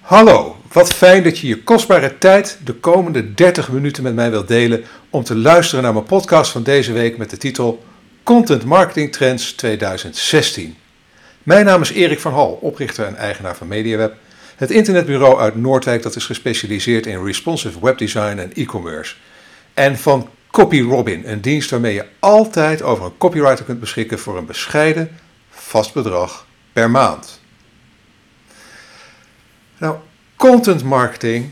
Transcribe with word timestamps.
Hallo, 0.00 0.56
wat 0.72 0.92
fijn 0.92 1.22
dat 1.22 1.38
je 1.38 1.46
je 1.46 1.62
kostbare 1.62 2.18
tijd 2.18 2.58
de 2.64 2.72
komende 2.72 3.34
30 3.34 3.70
minuten 3.70 4.02
met 4.02 4.14
mij 4.14 4.30
wilt 4.30 4.48
delen 4.48 4.84
om 5.10 5.24
te 5.24 5.36
luisteren 5.36 5.84
naar 5.84 5.92
mijn 5.92 6.04
podcast 6.04 6.50
van 6.52 6.62
deze 6.62 6.92
week 6.92 7.16
met 7.16 7.30
de 7.30 7.36
titel 7.36 7.84
Content 8.22 8.64
Marketing 8.64 9.12
Trends 9.12 9.52
2016. 9.52 10.76
Mijn 11.42 11.64
naam 11.64 11.80
is 11.80 11.90
Erik 11.90 12.20
van 12.20 12.32
Hal, 12.32 12.58
oprichter 12.60 13.06
en 13.06 13.16
eigenaar 13.16 13.56
van 13.56 13.68
MediaWeb, 13.68 14.14
het 14.56 14.70
internetbureau 14.70 15.40
uit 15.40 15.56
Noordwijk 15.56 16.02
dat 16.02 16.16
is 16.16 16.24
gespecialiseerd 16.24 17.06
in 17.06 17.24
responsive 17.24 17.80
webdesign 17.80 18.38
en 18.38 18.52
e-commerce. 18.54 19.14
En 19.74 19.98
van 19.98 20.28
CopyRobin, 20.50 21.22
een 21.26 21.40
dienst 21.40 21.70
waarmee 21.70 21.94
je 21.94 22.06
altijd 22.18 22.82
over 22.82 23.04
een 23.04 23.18
copywriter 23.18 23.64
kunt 23.64 23.80
beschikken 23.80 24.18
voor 24.18 24.36
een 24.36 24.46
bescheiden 24.46 25.10
vast 25.50 25.92
bedrag 25.92 26.46
per 26.72 26.90
maand. 26.90 27.39
Nou, 29.80 29.98
content 30.36 30.84
marketing 30.84 31.50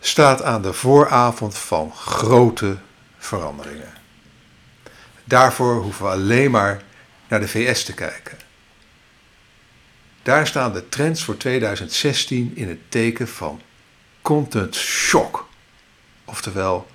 staat 0.00 0.42
aan 0.42 0.62
de 0.62 0.72
vooravond 0.72 1.58
van 1.58 1.92
grote 1.92 2.76
veranderingen. 3.18 3.92
Daarvoor 5.24 5.82
hoeven 5.82 6.04
we 6.04 6.10
alleen 6.10 6.50
maar 6.50 6.82
naar 7.28 7.40
de 7.40 7.48
VS 7.48 7.84
te 7.84 7.94
kijken. 7.94 8.38
Daar 10.22 10.46
staan 10.46 10.72
de 10.72 10.88
trends 10.88 11.24
voor 11.24 11.36
2016 11.36 12.52
in 12.54 12.68
het 12.68 12.80
teken 12.88 13.28
van 13.28 13.60
content 14.22 14.74
shock. 14.74 15.48
Oftewel, 16.24 16.86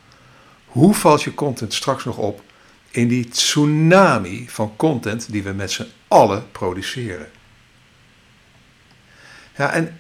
hoe 0.66 0.94
valt 0.94 1.24
je 1.24 1.34
content 1.34 1.74
straks 1.74 2.04
nog 2.04 2.18
op 2.18 2.42
in 2.92 3.08
die 3.08 3.30
tsunami 3.30 4.50
van 4.50 4.76
content 4.76 5.32
die 5.32 5.44
we 5.44 5.52
met 5.52 5.72
z'n 5.72 5.92
allen 6.08 6.52
produceren? 6.52 7.32
Ja, 9.56 9.72
en 9.72 10.00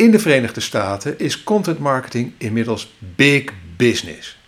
in 0.00 0.10
de 0.10 0.18
Verenigde 0.18 0.60
Staten 0.60 1.18
is 1.18 1.42
content 1.42 1.78
marketing 1.78 2.32
inmiddels 2.38 2.94
big 2.98 3.44
business. 3.76 4.38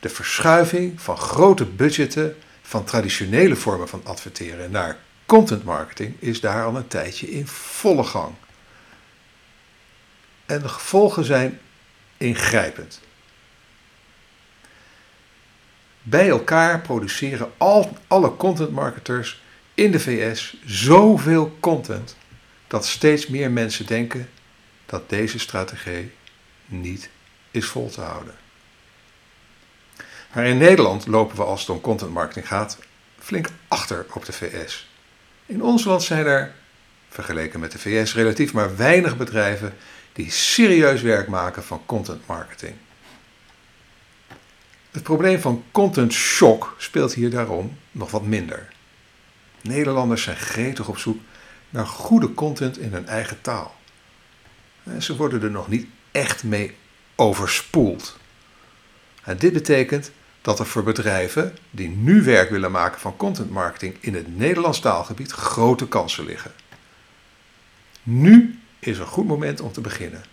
De 0.00 0.08
verschuiving 0.08 1.00
van 1.00 1.16
grote 1.16 1.64
budgetten 1.64 2.36
van 2.62 2.84
traditionele 2.84 3.56
vormen 3.56 3.88
van 3.88 4.00
adverteren 4.04 4.70
naar 4.70 4.98
content 5.26 5.64
marketing 5.64 6.14
is 6.18 6.40
daar 6.40 6.64
al 6.64 6.76
een 6.76 6.86
tijdje 6.86 7.30
in 7.30 7.46
volle 7.46 8.04
gang. 8.04 8.34
En 10.46 10.60
de 10.62 10.68
gevolgen 10.68 11.24
zijn 11.24 11.60
ingrijpend. 12.16 13.00
Bij 16.02 16.28
elkaar 16.28 16.80
produceren 16.80 17.50
al, 17.56 17.96
alle 18.06 18.36
content 18.36 18.70
marketers 18.70 19.42
in 19.74 19.90
de 19.90 20.00
VS 20.00 20.56
zoveel 20.64 21.56
content 21.60 22.16
dat 22.66 22.86
steeds 22.86 23.26
meer 23.26 23.50
mensen 23.50 23.86
denken 23.86 24.28
dat 24.92 25.08
deze 25.08 25.38
strategie 25.38 26.12
niet 26.66 27.10
is 27.50 27.66
vol 27.66 27.90
te 27.90 28.00
houden. 28.00 28.34
Maar 30.32 30.46
in 30.46 30.58
Nederland 30.58 31.06
lopen 31.06 31.36
we 31.36 31.44
als 31.44 31.60
het 31.60 31.68
om 31.68 31.80
content 31.80 32.12
marketing 32.12 32.46
gaat 32.46 32.78
flink 33.18 33.48
achter 33.68 34.06
op 34.14 34.24
de 34.24 34.32
VS. 34.32 34.88
In 35.46 35.62
ons 35.62 35.84
land 35.84 36.02
zijn 36.02 36.26
er, 36.26 36.54
vergeleken 37.08 37.60
met 37.60 37.72
de 37.72 37.78
VS, 37.78 38.14
relatief 38.14 38.52
maar 38.52 38.76
weinig 38.76 39.16
bedrijven 39.16 39.74
die 40.12 40.30
serieus 40.30 41.02
werk 41.02 41.28
maken 41.28 41.64
van 41.64 41.82
content 41.86 42.26
marketing. 42.26 42.74
Het 44.90 45.02
probleem 45.02 45.40
van 45.40 45.64
content 45.70 46.12
shock 46.12 46.74
speelt 46.78 47.14
hier 47.14 47.30
daarom 47.30 47.78
nog 47.90 48.10
wat 48.10 48.24
minder. 48.24 48.72
Nederlanders 49.60 50.22
zijn 50.22 50.36
gretig 50.36 50.88
op 50.88 50.98
zoek 50.98 51.20
naar 51.70 51.86
goede 51.86 52.34
content 52.34 52.78
in 52.78 52.92
hun 52.92 53.06
eigen 53.06 53.40
taal. 53.40 53.80
Ze 54.98 55.16
worden 55.16 55.42
er 55.42 55.50
nog 55.50 55.68
niet 55.68 55.86
echt 56.10 56.44
mee 56.44 56.76
overspoeld. 57.16 58.16
En 59.22 59.36
dit 59.36 59.52
betekent 59.52 60.10
dat 60.40 60.58
er 60.58 60.66
voor 60.66 60.82
bedrijven 60.82 61.56
die 61.70 61.88
nu 61.88 62.22
werk 62.22 62.50
willen 62.50 62.70
maken 62.70 63.00
van 63.00 63.16
content 63.16 63.50
marketing 63.50 63.96
in 64.00 64.14
het 64.14 64.36
Nederlands 64.36 64.80
taalgebied 64.80 65.30
grote 65.30 65.88
kansen 65.88 66.24
liggen. 66.24 66.52
Nu 68.02 68.60
is 68.78 68.98
een 68.98 69.06
goed 69.06 69.26
moment 69.26 69.60
om 69.60 69.72
te 69.72 69.80
beginnen. 69.80 70.24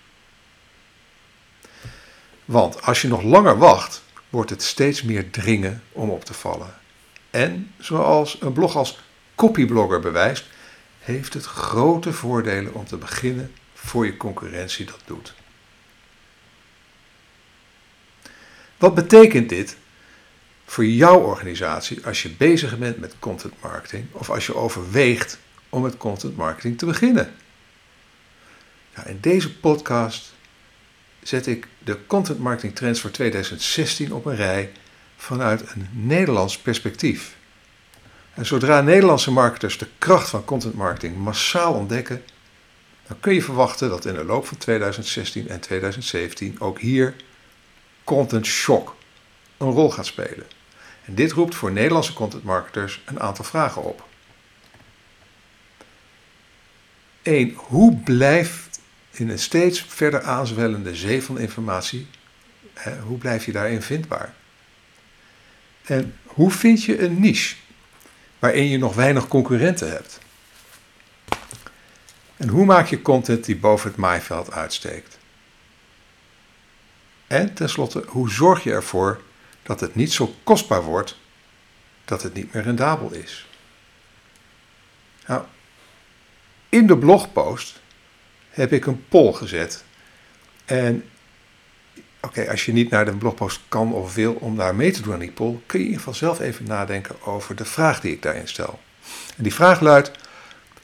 Want 2.46 2.82
als 2.82 3.02
je 3.02 3.08
nog 3.08 3.22
langer 3.22 3.58
wacht, 3.58 4.04
wordt 4.30 4.50
het 4.50 4.64
steeds 4.64 5.02
meer 5.02 5.30
dringen 5.30 5.84
om 5.92 6.10
op 6.10 6.26
te 6.26 6.34
vallen. 6.34 6.74
En 7.30 7.72
zoals 7.78 8.42
een 8.42 8.54
blog 8.54 8.76
als 8.76 9.00
Copyblogger 9.36 10.00
bewijst, 10.00 10.46
heeft 11.00 11.34
het 11.34 11.46
grote 11.46 12.14
voordelen 12.14 12.74
om 12.74 12.86
te 12.86 12.98
beginnen 12.98 13.52
voor 13.84 14.06
je 14.06 14.18
concurrentie 14.18 14.86
dat 14.86 15.02
doet. 15.06 15.34
Wat 18.78 18.96
betekent 18.96 19.50
dit 19.50 19.78
voor 20.66 20.86
jouw 20.86 21.20
organisatie 21.20 22.06
als 22.06 22.22
je 22.22 22.30
bezig 22.30 22.78
bent 22.78 23.00
met 23.00 23.16
content 23.20 23.54
marketing 23.62 24.06
of 24.12 24.30
als 24.30 24.46
je 24.46 24.56
overweegt 24.56 25.40
om 25.70 25.82
met 25.82 25.98
content 25.98 26.36
marketing 26.36 26.78
te 26.78 26.86
beginnen? 26.86 27.34
In 29.06 29.18
deze 29.22 29.58
podcast 29.58 30.34
zet 31.22 31.48
ik 31.48 31.68
de 31.80 32.06
content 32.08 32.40
marketing 32.40 32.76
trends 32.76 33.00
voor 33.02 33.12
2016 33.12 34.14
op 34.14 34.26
een 34.26 34.36
rij 34.36 34.72
vanuit 35.18 35.62
een 35.72 35.88
Nederlands 35.92 36.58
perspectief. 36.58 37.36
En 38.34 38.46
zodra 38.46 38.82
Nederlandse 38.82 39.32
marketers 39.32 39.78
de 39.78 39.88
kracht 39.98 40.30
van 40.30 40.46
content 40.46 40.74
marketing 40.74 41.18
massaal 41.18 41.74
ontdekken, 41.74 42.24
dan 43.10 43.20
kun 43.20 43.34
je 43.34 43.44
verwachten 43.44 43.90
dat 43.90 44.06
in 44.06 44.14
de 44.14 44.24
loop 44.24 44.48
van 44.48 44.58
2016 44.58 45.48
en 45.50 45.60
2017 45.60 46.60
ook 46.60 46.80
hier 46.80 47.16
content 48.04 48.46
shock 48.46 48.96
een 49.58 49.72
rol 49.72 49.92
gaat 49.92 50.06
spelen. 50.06 50.46
En 51.06 51.16
dit 51.16 51.32
roept 51.32 51.56
voor 51.56 51.72
Nederlandse 51.72 52.14
content 52.14 52.44
marketers 52.44 53.02
een 53.06 53.20
aantal 53.20 53.46
vragen 53.46 53.84
op. 53.84 54.08
1. 57.22 57.54
Hoe 57.56 57.96
blijft 57.96 58.80
in 59.12 59.30
een 59.30 59.40
steeds 59.40 59.82
verder 59.88 60.22
aanzwellende 60.22 60.96
zee 60.96 61.24
van 61.24 61.40
informatie, 61.40 62.08
hoe 63.06 63.18
blijf 63.18 63.46
je 63.46 63.52
daarin 63.52 63.82
vindbaar? 63.82 64.34
En 65.84 66.16
hoe 66.24 66.52
vind 66.52 66.84
je 66.84 67.04
een 67.04 67.20
niche 67.20 67.56
waarin 68.40 68.68
je 68.68 68.78
nog 68.78 68.96
weinig 68.96 69.28
concurrenten 69.28 69.92
hebt? 69.92 70.20
En 72.40 72.48
hoe 72.48 72.66
maak 72.66 72.88
je 72.88 73.02
content 73.02 73.46
die 73.46 73.58
boven 73.58 73.90
het 73.90 73.98
maaiveld 73.98 74.52
uitsteekt? 74.52 75.18
En 77.28 77.54
tenslotte, 77.54 78.04
hoe 78.08 78.30
zorg 78.30 78.64
je 78.64 78.72
ervoor 78.72 79.22
dat 79.64 79.80
het 79.80 79.96
niet 79.96 80.14
zo 80.14 80.36
kostbaar 80.44 80.84
wordt 80.84 81.18
dat 82.06 82.24
het 82.24 82.34
niet 82.34 82.54
meer 82.54 82.64
rendabel 82.64 83.12
is? 83.12 83.48
Nou, 85.26 85.44
in 86.70 86.88
de 86.88 86.98
blogpost 86.98 87.80
heb 88.50 88.72
ik 88.72 88.86
een 88.86 89.06
poll 89.08 89.34
gezet. 89.34 89.84
En 90.66 91.10
oké, 92.22 92.50
als 92.50 92.66
je 92.66 92.74
niet 92.74 92.90
naar 92.90 93.06
de 93.06 93.16
blogpost 93.16 93.60
kan 93.68 93.94
of 93.94 94.14
wil 94.16 94.34
om 94.34 94.58
daar 94.58 94.76
mee 94.76 94.92
te 94.92 95.02
doen 95.02 95.14
aan 95.14 95.20
die 95.20 95.32
poll, 95.32 95.60
kun 95.66 95.80
je 95.80 95.86
in 95.86 95.92
ieder 95.92 95.98
geval 95.98 96.14
zelf 96.14 96.40
even 96.40 96.66
nadenken 96.66 97.22
over 97.22 97.56
de 97.56 97.66
vraag 97.66 98.02
die 98.02 98.12
ik 98.12 98.22
daarin 98.22 98.48
stel. 98.48 98.80
En 99.38 99.44
die 99.44 99.54
vraag 99.54 99.80
luidt: 99.80 100.12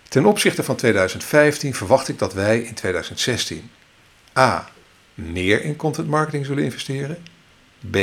Ten 0.10 0.26
opzichte 0.26 0.64
van 0.64 0.76
2015 0.76 1.74
verwacht 1.74 2.08
ik 2.08 2.20
dat 2.20 2.34
wij 2.34 2.60
in 2.60 2.74
2016 2.74 3.72
a. 4.38 4.70
meer 5.14 5.62
in 5.62 5.76
content 5.76 6.08
marketing 6.08 6.46
zullen 6.46 6.64
investeren, 6.64 7.24
b. 7.92 7.98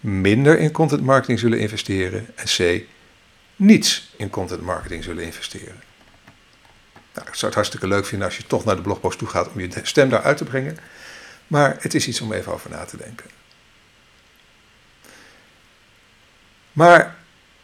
minder 0.00 0.58
in 0.58 0.72
content 0.72 1.02
marketing 1.02 1.38
zullen 1.38 1.58
investeren 1.58 2.26
en 2.34 2.46
c. 2.46 2.82
niets 3.56 4.12
in 4.16 4.30
content 4.30 4.62
marketing 4.62 5.04
zullen 5.04 5.24
investeren. 5.24 5.82
Nou, 7.14 7.28
ik 7.28 7.34
zou 7.34 7.46
het 7.46 7.54
hartstikke 7.54 7.86
leuk 7.86 8.06
vinden 8.06 8.26
als 8.26 8.36
je 8.36 8.46
toch 8.46 8.64
naar 8.64 8.76
de 8.76 8.82
blogpost 8.82 9.18
toe 9.18 9.28
gaat 9.28 9.52
om 9.52 9.60
je 9.60 9.70
stem 9.82 10.08
daar 10.08 10.22
uit 10.22 10.36
te 10.36 10.44
brengen, 10.44 10.78
maar 11.46 11.76
het 11.80 11.94
is 11.94 12.08
iets 12.08 12.20
om 12.20 12.32
even 12.32 12.52
over 12.52 12.70
na 12.70 12.84
te 12.84 12.96
denken. 12.96 13.30
Maar 16.72 17.16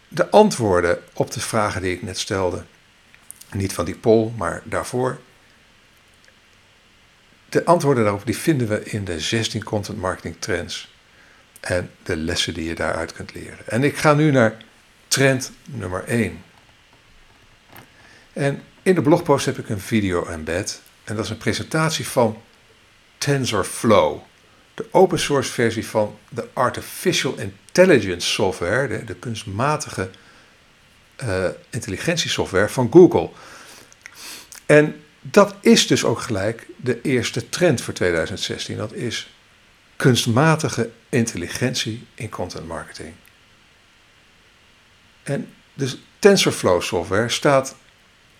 de 0.08 0.30
antwoorden 0.30 0.98
op 1.12 1.30
de 1.30 1.40
vragen 1.40 1.82
die 1.82 1.92
ik 1.92 2.02
net 2.02 2.18
stelde 2.18 2.64
niet 3.52 3.72
van 3.72 3.84
die 3.84 3.96
poll, 3.96 4.32
maar 4.36 4.62
daarvoor. 4.64 5.18
De 7.48 7.64
antwoorden 7.64 8.04
daarop 8.04 8.26
die 8.26 8.36
vinden 8.36 8.68
we 8.68 8.84
in 8.84 9.04
de 9.04 9.20
16 9.20 9.64
content 9.64 9.98
marketing 9.98 10.36
trends 10.38 10.92
en 11.60 11.90
de 12.02 12.16
lessen 12.16 12.54
die 12.54 12.68
je 12.68 12.74
daaruit 12.74 13.12
kunt 13.12 13.34
leren. 13.34 13.66
En 13.66 13.84
ik 13.84 13.96
ga 13.96 14.14
nu 14.14 14.30
naar 14.30 14.56
trend 15.08 15.52
nummer 15.64 16.04
1. 16.04 16.42
En 18.32 18.62
in 18.82 18.94
de 18.94 19.02
blogpost 19.02 19.46
heb 19.46 19.58
ik 19.58 19.68
een 19.68 19.80
video 19.80 20.26
embed 20.26 20.80
en 21.04 21.16
dat 21.16 21.24
is 21.24 21.30
een 21.30 21.38
presentatie 21.38 22.06
van 22.06 22.42
TensorFlow, 23.18 24.20
de 24.74 24.86
open 24.90 25.18
source 25.18 25.52
versie 25.52 25.86
van 25.86 26.18
de 26.28 26.48
artificial 26.52 27.34
intelligence 27.38 28.28
software, 28.28 28.88
de, 28.88 29.04
de 29.04 29.14
kunstmatige 29.14 30.10
uh, 31.24 31.44
intelligentiesoftware 31.70 32.68
van 32.68 32.88
Google. 32.92 33.30
En 34.66 35.02
dat 35.20 35.54
is 35.60 35.86
dus 35.86 36.04
ook 36.04 36.20
gelijk 36.20 36.66
de 36.76 37.00
eerste 37.00 37.48
trend 37.48 37.80
voor 37.80 37.94
2016. 37.94 38.76
Dat 38.76 38.92
is 38.92 39.30
kunstmatige 39.96 40.90
intelligentie 41.08 42.06
in 42.14 42.28
content 42.28 42.66
marketing. 42.66 43.14
En 45.22 45.52
dus 45.74 45.98
TensorFlow 46.18 46.82
software 46.82 47.28
staat 47.28 47.76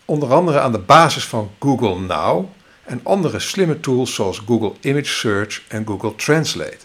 onder 0.04 0.32
andere 0.32 0.60
aan 0.60 0.72
de 0.72 0.78
basis 0.78 1.25
van 1.25 1.50
Google 1.58 1.98
Now 1.98 2.48
en 2.84 3.00
andere 3.02 3.38
slimme 3.38 3.80
tools 3.80 4.14
zoals 4.14 4.42
Google 4.46 4.72
Image 4.80 5.12
Search 5.12 5.62
en 5.69 5.86
Google 5.86 6.14
Translate. 6.14 6.78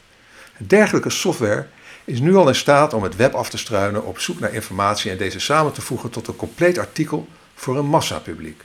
Dergelijke 0.58 1.10
software 1.10 1.68
is 2.06 2.20
nu 2.20 2.36
al 2.36 2.48
in 2.48 2.56
staat 2.56 2.94
om 2.94 3.04
het 3.04 3.16
web 3.16 3.34
af 3.34 3.50
te 3.50 3.58
struinen 3.58 4.06
op 4.06 4.20
zoek 4.20 4.40
naar 4.40 4.54
informatie 4.54 5.12
en 5.12 5.18
deze 5.18 5.40
samen 5.40 5.74
te 5.74 5.82
voegen 5.82 6.10
tot 6.10 6.28
een 6.28 6.36
compleet 6.36 6.78
artikel 6.78 7.28
voor 7.56 7.78
een 7.78 7.86
massapubliek. 7.86 8.62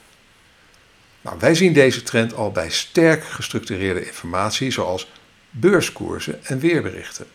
Nou, 1.20 1.36
wij 1.38 1.54
zien 1.54 1.72
deze 1.72 2.02
trend 2.02 2.34
al 2.34 2.50
bij 2.50 2.70
sterk 2.70 3.24
gestructureerde 3.24 4.06
informatie 4.06 4.70
zoals 4.70 5.10
beurskoersen 5.50 6.44
en 6.44 6.58
weerberichten. 6.58 7.26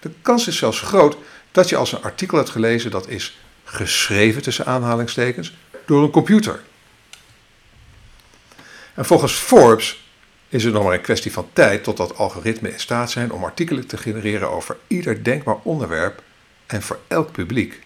De 0.00 0.10
kans 0.22 0.46
is 0.46 0.56
zelfs 0.56 0.80
groot 0.80 1.16
dat 1.50 1.68
je 1.68 1.76
als 1.76 1.92
een 1.92 2.02
artikel 2.02 2.36
hebt 2.36 2.50
gelezen 2.50 2.90
dat 2.90 3.08
is 3.08 3.38
geschreven 3.64 4.42
tussen 4.42 4.66
aanhalingstekens 4.66 5.54
door 5.86 6.02
een 6.02 6.10
computer. 6.10 6.62
En 8.94 9.04
volgens 9.04 9.32
Forbes 9.32 10.01
is 10.52 10.64
het 10.64 10.72
nog 10.72 10.84
maar 10.84 10.92
een 10.92 11.00
kwestie 11.00 11.32
van 11.32 11.48
tijd 11.52 11.84
totdat 11.84 12.16
algoritmen 12.16 12.72
in 12.72 12.80
staat 12.80 13.10
zijn 13.10 13.32
om 13.32 13.44
artikelen 13.44 13.86
te 13.86 13.96
genereren 13.96 14.50
over 14.50 14.76
ieder 14.86 15.24
denkbaar 15.24 15.56
onderwerp 15.62 16.22
en 16.66 16.82
voor 16.82 16.98
elk 17.08 17.32
publiek. 17.32 17.80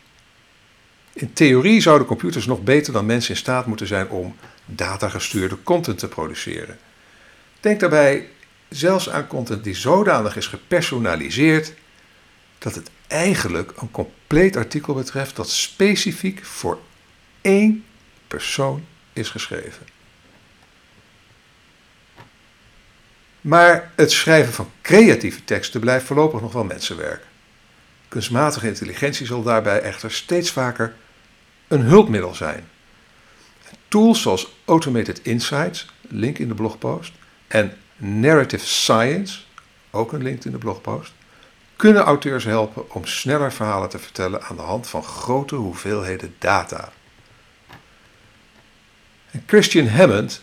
In 1.13 1.33
theorie 1.33 1.81
zouden 1.81 2.07
computers 2.07 2.47
nog 2.47 2.63
beter 2.63 2.93
dan 2.93 3.07
mensen 3.07 3.31
in 3.31 3.37
staat 3.37 3.67
moeten 3.67 3.87
zijn 3.87 4.09
om 4.09 4.37
datagestuurde 4.65 5.63
content 5.63 5.99
te 5.99 6.09
produceren. 6.09 6.79
Denk 7.61 7.81
daarbij 7.81 8.29
zelfs 8.69 9.11
aan 9.11 9.27
content 9.27 9.65
die 9.65 9.75
zodanig 9.75 10.37
is 10.37 10.47
gepersonaliseerd 10.47 11.73
dat 12.59 12.75
het 12.75 12.91
eigenlijk 13.07 13.73
een 13.77 13.91
compleet 13.91 14.57
artikel 14.57 14.95
betreft 14.95 15.37
dat 15.37 15.51
specifiek 15.51 16.45
voor 16.45 16.79
één 17.41 17.85
persoon 18.29 18.85
is 19.13 19.29
geschreven. 19.29 19.95
Maar 23.46 23.90
het 23.94 24.12
schrijven 24.12 24.52
van 24.52 24.70
creatieve 24.82 25.44
teksten 25.44 25.81
blijft 25.81 26.06
voorlopig 26.06 26.40
nog 26.40 26.52
wel 26.52 26.64
mensenwerk. 26.64 27.25
Kunstmatige 28.08 28.66
intelligentie 28.66 29.26
zal 29.26 29.43
daarbij 29.43 29.81
echter 29.81 30.12
steeds 30.12 30.50
vaker 30.50 30.94
een 31.69 31.81
hulpmiddel 31.81 32.34
zijn. 32.34 32.69
Tools 33.88 34.22
zoals 34.22 34.52
Automated 34.64 35.20
Insights, 35.22 35.87
link 36.00 36.38
in 36.38 36.48
de 36.48 36.54
blogpost, 36.54 37.12
en 37.46 37.76
Narrative 37.96 38.66
Science, 38.66 39.38
ook 39.90 40.12
een 40.12 40.22
link 40.22 40.44
in 40.44 40.52
de 40.52 40.58
blogpost, 40.58 41.12
kunnen 41.76 42.02
auteurs 42.02 42.44
helpen 42.44 42.94
om 42.94 43.04
sneller 43.04 43.52
verhalen 43.52 43.88
te 43.88 43.98
vertellen 43.98 44.43
aan 44.43 44.56
de 44.56 44.62
hand 44.62 44.88
van 44.88 45.02
grote 45.02 45.54
hoeveelheden 45.54 46.34
data. 46.38 46.93
En 49.31 49.43
Christian 49.46 49.88
Hammond, 49.88 50.43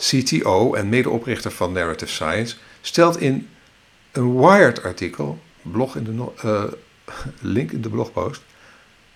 CTO 0.00 0.74
en 0.74 0.88
medeoprichter 0.88 1.50
van 1.50 1.72
Narrative 1.72 2.12
Science, 2.12 2.56
stelt 2.80 3.20
in 3.20 3.48
een 4.12 4.38
Wired-artikel, 4.40 5.38
blog 5.62 5.96
in 5.96 6.04
de, 6.04 6.12
uh, 6.44 6.64
link 7.54 7.70
in 7.70 7.80
de 7.80 7.88
blogpost, 7.88 8.42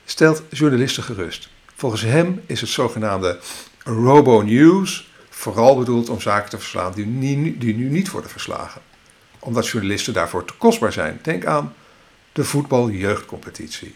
stelt 0.04 0.42
journalisten 0.50 1.02
gerust. 1.02 1.48
Volgens 1.74 2.02
hem 2.02 2.42
is 2.46 2.60
het 2.60 2.70
zogenaamde 2.70 3.38
robo-news 3.84 5.12
vooral 5.30 5.78
bedoeld 5.78 6.08
om 6.08 6.20
zaken 6.20 6.50
te 6.50 6.58
verslaan 6.58 6.92
die 6.92 7.06
nu, 7.06 7.58
die 7.58 7.74
nu 7.74 7.88
niet 7.88 8.10
worden 8.10 8.30
verslagen. 8.30 8.80
Omdat 9.38 9.68
journalisten 9.68 10.12
daarvoor 10.12 10.44
te 10.44 10.54
kostbaar 10.58 10.92
zijn. 10.92 11.18
Denk 11.22 11.46
aan 11.46 11.74
de 12.32 12.44
voetbaljeugdcompetitie. 12.44 13.94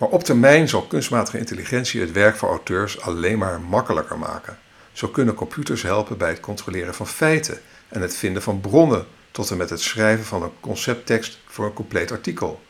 Maar 0.00 0.08
op 0.08 0.24
termijn 0.24 0.68
zal 0.68 0.82
kunstmatige 0.82 1.38
intelligentie 1.38 2.00
het 2.00 2.12
werk 2.12 2.36
voor 2.36 2.48
auteurs 2.48 3.00
alleen 3.00 3.38
maar 3.38 3.60
makkelijker 3.60 4.18
maken. 4.18 4.58
Zo 4.92 5.08
kunnen 5.08 5.34
computers 5.34 5.82
helpen 5.82 6.18
bij 6.18 6.28
het 6.28 6.40
controleren 6.40 6.94
van 6.94 7.06
feiten 7.06 7.60
en 7.88 8.00
het 8.00 8.16
vinden 8.16 8.42
van 8.42 8.60
bronnen 8.60 9.06
tot 9.30 9.50
en 9.50 9.56
met 9.56 9.70
het 9.70 9.80
schrijven 9.80 10.24
van 10.24 10.42
een 10.42 10.52
concepttekst 10.60 11.38
voor 11.46 11.64
een 11.64 11.72
compleet 11.72 12.12
artikel. 12.12 12.62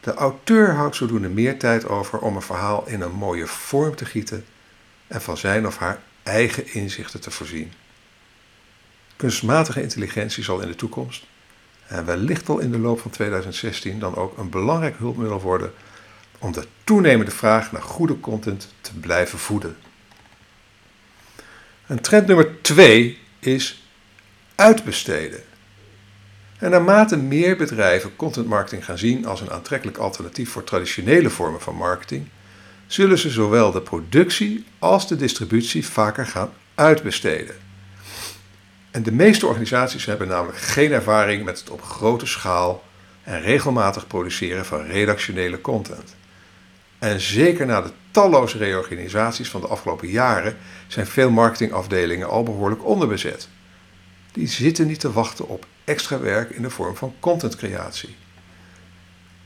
De 0.00 0.14
auteur 0.14 0.74
houdt 0.74 0.96
zodoende 0.96 1.28
meer 1.28 1.58
tijd 1.58 1.88
over 1.88 2.18
om 2.18 2.36
een 2.36 2.42
verhaal 2.42 2.86
in 2.86 3.00
een 3.00 3.14
mooie 3.14 3.46
vorm 3.46 3.96
te 3.96 4.04
gieten 4.04 4.44
en 5.06 5.22
van 5.22 5.36
zijn 5.36 5.66
of 5.66 5.76
haar 5.76 6.00
eigen 6.22 6.74
inzichten 6.74 7.20
te 7.20 7.30
voorzien. 7.30 7.72
Kunstmatige 9.16 9.82
intelligentie 9.82 10.44
zal 10.44 10.60
in 10.60 10.68
de 10.68 10.76
toekomst, 10.76 11.26
en 11.86 12.04
wellicht 12.04 12.48
al 12.48 12.58
in 12.58 12.70
de 12.70 12.78
loop 12.78 13.00
van 13.00 13.10
2016, 13.10 13.98
dan 13.98 14.16
ook 14.16 14.38
een 14.38 14.50
belangrijk 14.50 14.96
hulpmiddel 14.98 15.40
worden 15.40 15.72
om 16.38 16.52
de 16.52 16.66
toenemende 16.84 17.30
vraag 17.30 17.72
naar 17.72 17.82
goede 17.82 18.20
content 18.20 18.74
te 18.80 18.94
blijven 18.94 19.38
voeden. 19.38 19.76
En 21.86 22.00
trend 22.00 22.26
nummer 22.26 22.62
twee 22.62 23.18
is 23.38 23.88
uitbesteden. 24.54 25.40
En 26.58 26.70
naarmate 26.70 27.16
meer 27.16 27.56
bedrijven 27.56 28.16
content 28.16 28.46
marketing 28.46 28.84
gaan 28.84 28.98
zien 28.98 29.26
als 29.26 29.40
een 29.40 29.50
aantrekkelijk 29.50 29.96
alternatief 29.96 30.50
voor 30.50 30.64
traditionele 30.64 31.30
vormen 31.30 31.60
van 31.60 31.74
marketing, 31.74 32.28
zullen 32.86 33.18
ze 33.18 33.30
zowel 33.30 33.72
de 33.72 33.80
productie 33.80 34.64
als 34.78 35.08
de 35.08 35.16
distributie 35.16 35.86
vaker 35.86 36.26
gaan 36.26 36.52
uitbesteden. 36.74 37.56
En 38.96 39.02
de 39.02 39.12
meeste 39.12 39.46
organisaties 39.46 40.04
hebben 40.04 40.28
namelijk 40.28 40.58
geen 40.58 40.92
ervaring 40.92 41.44
met 41.44 41.58
het 41.58 41.70
op 41.70 41.82
grote 41.82 42.26
schaal 42.26 42.84
en 43.22 43.40
regelmatig 43.40 44.06
produceren 44.06 44.64
van 44.64 44.86
redactionele 44.86 45.60
content. 45.60 46.14
En 46.98 47.20
zeker 47.20 47.66
na 47.66 47.80
de 47.80 47.90
talloze 48.10 48.58
reorganisaties 48.58 49.50
van 49.50 49.60
de 49.60 49.66
afgelopen 49.66 50.08
jaren 50.08 50.56
zijn 50.86 51.06
veel 51.06 51.30
marketingafdelingen 51.30 52.28
al 52.28 52.42
behoorlijk 52.42 52.84
onderbezet. 52.84 53.48
Die 54.32 54.48
zitten 54.48 54.86
niet 54.86 55.00
te 55.00 55.12
wachten 55.12 55.48
op 55.48 55.66
extra 55.84 56.18
werk 56.18 56.50
in 56.50 56.62
de 56.62 56.70
vorm 56.70 56.96
van 56.96 57.14
contentcreatie. 57.20 58.16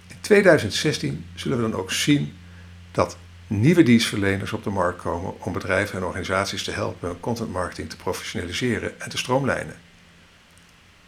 In 0.07 0.17
2016 0.21 1.27
zullen 1.35 1.63
we 1.63 1.71
dan 1.71 1.81
ook 1.81 1.93
zien 1.93 2.37
dat 2.93 3.17
nieuwe 3.51 3.83
dienstverleners 3.83 4.53
op 4.53 4.65
de 4.65 4.71
markt 4.71 5.03
komen 5.03 5.41
om 5.41 5.53
bedrijven 5.53 5.99
en 5.99 6.05
organisaties 6.05 6.65
te 6.65 6.71
helpen 6.71 7.09
hun 7.09 7.21
content 7.21 7.53
marketing 7.53 7.91
te 7.91 7.97
professionaliseren 7.97 9.01
en 9.01 9.11
te 9.11 9.19
stroomlijnen. 9.19 9.77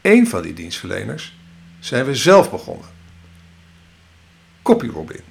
Eén 0.01 0.29
van 0.29 0.43
die 0.43 0.53
dienstverleners 0.53 1.39
zijn 1.81 2.05
we 2.05 2.15
zelf 2.15 2.51
begonnen. 2.51 2.87
CopyRobin. 4.63 5.25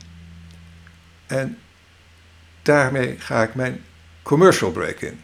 En 1.27 1.57
daarmee 2.61 3.15
ga 3.19 3.43
ik 3.43 3.55
mijn 3.55 3.83
commercial 4.21 4.71
break 4.71 4.99
in. 4.99 5.21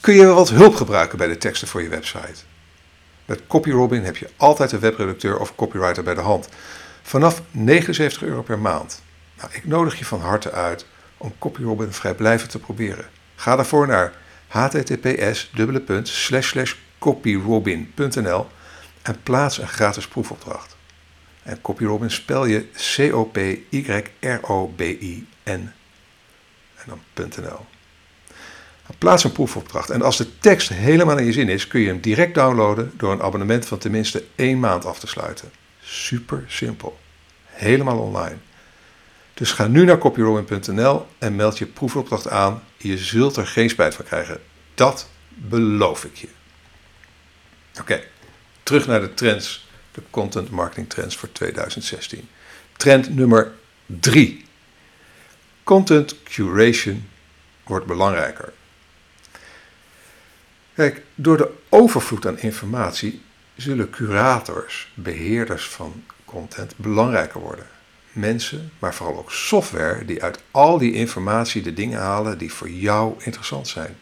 Kun 0.00 0.14
je 0.14 0.26
wat 0.26 0.50
hulp 0.50 0.74
gebruiken 0.74 1.18
bij 1.18 1.28
de 1.28 1.38
teksten 1.38 1.68
voor 1.68 1.82
je 1.82 1.88
website? 1.88 2.42
Met 3.24 3.46
CopyRobin 3.46 4.04
heb 4.04 4.16
je 4.16 4.30
altijd 4.36 4.72
een 4.72 4.80
webredacteur 4.80 5.38
of 5.38 5.54
copywriter 5.54 6.02
bij 6.02 6.14
de 6.14 6.20
hand. 6.20 6.48
Vanaf 7.02 7.42
79 7.50 8.22
euro 8.22 8.42
per 8.42 8.58
maand. 8.58 9.02
Nou, 9.42 9.54
ik 9.54 9.66
nodig 9.66 9.98
je 9.98 10.04
van 10.04 10.20
harte 10.20 10.50
uit 10.50 10.86
om 11.16 11.34
CopyRobin 11.38 11.92
vrijblijvend 11.92 12.50
te 12.50 12.58
proberen. 12.58 13.04
Ga 13.34 13.56
daarvoor 13.56 13.86
naar 13.86 14.12
https 14.48 15.50
copyrobin.nl 16.98 18.46
en 19.02 19.22
plaats 19.22 19.58
een 19.58 19.68
gratis 19.68 20.08
proefopdracht. 20.08 20.76
En 21.42 21.60
CopyRobin 21.60 22.10
spel 22.10 22.44
je 22.44 22.66
C-O-P-Y-R-O-B-I-N 22.96 24.10
en 25.44 25.72
dan 26.86 27.00
.nl. 27.14 27.66
Plaats 28.98 29.24
een 29.24 29.32
proefopdracht. 29.32 29.90
En 29.90 30.02
als 30.02 30.16
de 30.16 30.38
tekst 30.38 30.68
helemaal 30.68 31.18
in 31.18 31.24
je 31.24 31.32
zin 31.32 31.48
is, 31.48 31.66
kun 31.66 31.80
je 31.80 31.86
hem 31.86 32.00
direct 32.00 32.34
downloaden 32.34 32.92
door 32.96 33.12
een 33.12 33.22
abonnement 33.22 33.66
van 33.66 33.78
tenminste 33.78 34.24
één 34.34 34.60
maand 34.60 34.84
af 34.84 34.98
te 34.98 35.06
sluiten. 35.06 35.50
Super 35.80 36.44
simpel. 36.46 36.98
Helemaal 37.46 37.98
online. 37.98 38.36
Dus 39.34 39.52
ga 39.52 39.66
nu 39.66 39.84
naar 39.84 39.98
copyrolling.nl 39.98 41.06
en 41.18 41.36
meld 41.36 41.58
je 41.58 41.66
proefopdracht 41.66 42.28
aan. 42.28 42.62
Je 42.76 42.98
zult 42.98 43.36
er 43.36 43.46
geen 43.46 43.70
spijt 43.70 43.94
van 43.94 44.04
krijgen. 44.04 44.40
Dat 44.74 45.08
beloof 45.28 46.04
ik 46.04 46.16
je. 46.16 46.28
Oké, 47.80 48.02
terug 48.62 48.86
naar 48.86 49.00
de 49.00 49.14
trends, 49.14 49.68
de 49.92 50.02
content 50.10 50.50
marketing 50.50 50.88
trends 50.88 51.16
voor 51.16 51.32
2016. 51.32 52.28
Trend 52.76 53.14
nummer 53.14 53.52
3. 53.86 54.44
Content 55.62 56.22
curation 56.22 57.08
wordt 57.62 57.86
belangrijker. 57.86 58.52
Kijk, 60.74 61.02
door 61.14 61.36
de 61.36 61.50
overvloed 61.68 62.26
aan 62.26 62.38
informatie 62.38 63.22
zullen 63.56 63.90
curators, 63.90 64.92
beheerders 64.94 65.68
van 65.68 66.04
content, 66.24 66.76
belangrijker 66.76 67.40
worden. 67.40 67.66
Mensen, 68.12 68.72
maar 68.78 68.94
vooral 68.94 69.18
ook 69.18 69.32
software 69.32 70.04
die 70.04 70.22
uit 70.22 70.42
al 70.50 70.78
die 70.78 70.92
informatie 70.92 71.62
de 71.62 71.74
dingen 71.74 72.00
halen 72.00 72.38
die 72.38 72.52
voor 72.52 72.70
jou 72.70 73.14
interessant 73.18 73.68
zijn. 73.68 73.96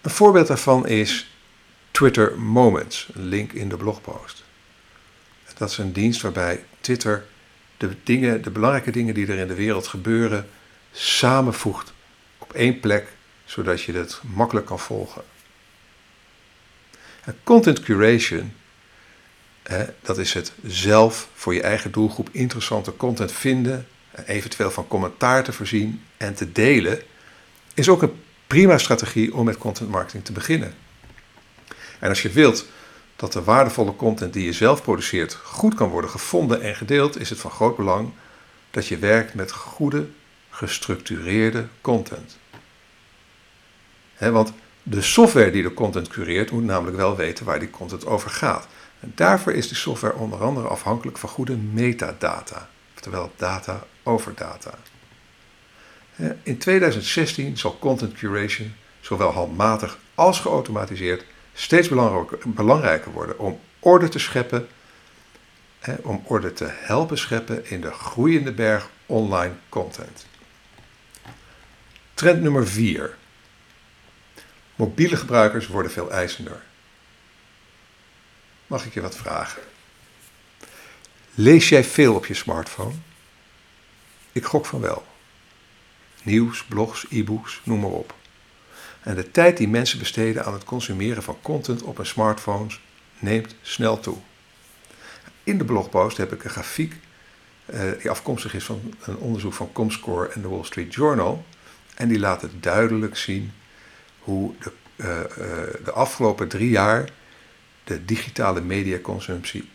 Een 0.00 0.10
voorbeeld 0.10 0.46
daarvan 0.46 0.86
is 0.86 1.30
Twitter 1.90 2.40
Moments, 2.40 3.08
een 3.14 3.24
link 3.26 3.52
in 3.52 3.68
de 3.68 3.76
blogpost. 3.76 4.44
Dat 5.58 5.70
is 5.70 5.78
een 5.78 5.92
dienst 5.92 6.20
waarbij 6.20 6.64
Twitter 6.80 7.26
de, 7.76 7.96
dingen, 8.02 8.42
de 8.42 8.50
belangrijke 8.50 8.90
dingen 8.90 9.14
die 9.14 9.26
er 9.26 9.38
in 9.38 9.48
de 9.48 9.54
wereld 9.54 9.86
gebeuren 9.86 10.48
samenvoegt 10.92 11.92
op 12.38 12.52
één 12.52 12.80
plek, 12.80 13.16
zodat 13.44 13.82
je 13.82 13.92
het 13.92 14.20
makkelijk 14.34 14.66
kan 14.66 14.78
volgen. 14.78 15.22
En 17.24 17.36
content 17.44 17.80
curation, 17.80 18.52
dat 20.02 20.18
is 20.18 20.32
het 20.32 20.52
zelf 20.66 21.28
voor 21.34 21.54
je 21.54 21.62
eigen 21.62 21.92
doelgroep 21.92 22.28
interessante 22.32 22.96
content 22.96 23.32
vinden, 23.32 23.86
eventueel 24.26 24.70
van 24.70 24.86
commentaar 24.86 25.44
te 25.44 25.52
voorzien 25.52 26.02
en 26.16 26.34
te 26.34 26.52
delen, 26.52 27.00
is 27.74 27.88
ook 27.88 28.02
een 28.02 28.22
prima 28.46 28.78
strategie 28.78 29.34
om 29.34 29.44
met 29.44 29.58
content 29.58 29.90
marketing 29.90 30.24
te 30.24 30.32
beginnen. 30.32 30.74
En 31.98 32.08
als 32.08 32.22
je 32.22 32.30
wilt 32.30 32.66
dat 33.16 33.32
de 33.32 33.42
waardevolle 33.42 33.96
content 33.96 34.32
die 34.32 34.44
je 34.44 34.52
zelf 34.52 34.82
produceert 34.82 35.34
goed 35.34 35.74
kan 35.74 35.88
worden 35.88 36.10
gevonden 36.10 36.62
en 36.62 36.74
gedeeld, 36.74 37.20
is 37.20 37.30
het 37.30 37.38
van 37.38 37.50
groot 37.50 37.76
belang 37.76 38.10
dat 38.70 38.86
je 38.86 38.98
werkt 38.98 39.34
met 39.34 39.52
goede, 39.52 40.06
gestructureerde 40.50 41.66
content. 41.80 42.36
want 44.18 44.52
de 44.82 45.02
software 45.02 45.50
die 45.50 45.62
de 45.62 45.74
content 45.74 46.08
cureert 46.08 46.50
moet 46.50 46.64
namelijk 46.64 46.96
wel 46.96 47.16
weten 47.16 47.44
waar 47.44 47.58
die 47.58 47.70
content 47.70 48.06
over 48.06 48.30
gaat. 48.30 48.68
En 49.00 49.12
daarvoor 49.14 49.52
is 49.52 49.68
die 49.68 49.76
software 49.76 50.14
onder 50.14 50.42
andere 50.42 50.68
afhankelijk 50.68 51.18
van 51.18 51.28
goede 51.28 51.56
metadata, 51.56 52.68
oftewel 52.94 53.32
data 53.36 53.84
over 54.02 54.34
data. 54.34 54.74
In 56.42 56.58
2016 56.58 57.58
zal 57.58 57.78
content 57.78 58.14
curation, 58.14 58.74
zowel 59.00 59.30
handmatig 59.30 59.98
als 60.14 60.40
geautomatiseerd, 60.40 61.24
steeds 61.52 61.88
belangrijker 62.44 63.12
worden 63.12 63.38
om 63.38 63.60
orde 63.78 64.08
te 64.08 64.18
scheppen, 64.18 64.68
om 66.02 66.22
orde 66.26 66.52
te 66.52 66.68
helpen 66.70 67.18
scheppen 67.18 67.70
in 67.70 67.80
de 67.80 67.90
groeiende 67.90 68.52
berg 68.52 68.90
online 69.06 69.54
content. 69.68 70.26
Trend 72.14 72.42
nummer 72.42 72.66
4. 72.66 73.16
Mobiele 74.76 75.16
gebruikers 75.16 75.66
worden 75.66 75.92
veel 75.92 76.10
eisender. 76.10 76.62
Mag 78.66 78.86
ik 78.86 78.94
je 78.94 79.00
wat 79.00 79.16
vragen? 79.16 79.62
Lees 81.34 81.68
jij 81.68 81.84
veel 81.84 82.14
op 82.14 82.26
je 82.26 82.34
smartphone? 82.34 82.94
Ik 84.32 84.44
gok 84.44 84.66
van 84.66 84.80
wel. 84.80 85.04
Nieuws, 86.22 86.64
blogs, 86.64 87.06
e-books, 87.10 87.60
noem 87.64 87.80
maar 87.80 87.90
op. 87.90 88.14
En 89.00 89.14
de 89.14 89.30
tijd 89.30 89.56
die 89.56 89.68
mensen 89.68 89.98
besteden 89.98 90.44
aan 90.44 90.52
het 90.52 90.64
consumeren 90.64 91.22
van 91.22 91.38
content 91.42 91.82
op 91.82 91.96
hun 91.96 92.06
smartphones 92.06 92.80
neemt 93.18 93.54
snel 93.62 94.00
toe. 94.00 94.16
In 95.44 95.58
de 95.58 95.64
blogpost 95.64 96.16
heb 96.16 96.32
ik 96.32 96.44
een 96.44 96.50
grafiek 96.50 96.94
uh, 97.66 97.80
die 98.00 98.10
afkomstig 98.10 98.54
is 98.54 98.64
van 98.64 98.94
een 99.00 99.16
onderzoek 99.16 99.52
van 99.52 99.72
Comscore 99.72 100.28
en 100.28 100.42
de 100.42 100.48
Wall 100.48 100.64
Street 100.64 100.94
Journal. 100.94 101.44
En 101.94 102.08
die 102.08 102.18
laat 102.18 102.42
het 102.42 102.62
duidelijk 102.62 103.16
zien 103.16 103.52
hoe 104.18 104.54
de, 104.60 104.72
uh, 104.96 105.06
uh, 105.08 105.24
de 105.84 105.92
afgelopen 105.92 106.48
drie 106.48 106.70
jaar 106.70 107.10
de 107.86 108.04
digitale 108.04 108.60
mediaconsumptie 108.60 109.68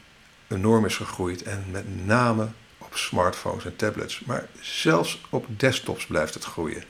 enorm 0.47 0.85
is 0.85 0.95
gegroeid. 0.95 1.43
En 1.43 1.65
met 1.71 2.05
name 2.05 2.49
op 2.77 2.95
smartphones 2.95 3.65
en 3.65 3.75
tablets. 3.75 4.19
Maar 4.19 4.47
zelfs 4.61 5.21
op 5.29 5.45
desktops 5.59 6.05
blijft 6.05 6.33
het 6.33 6.43
groeien. 6.43 6.83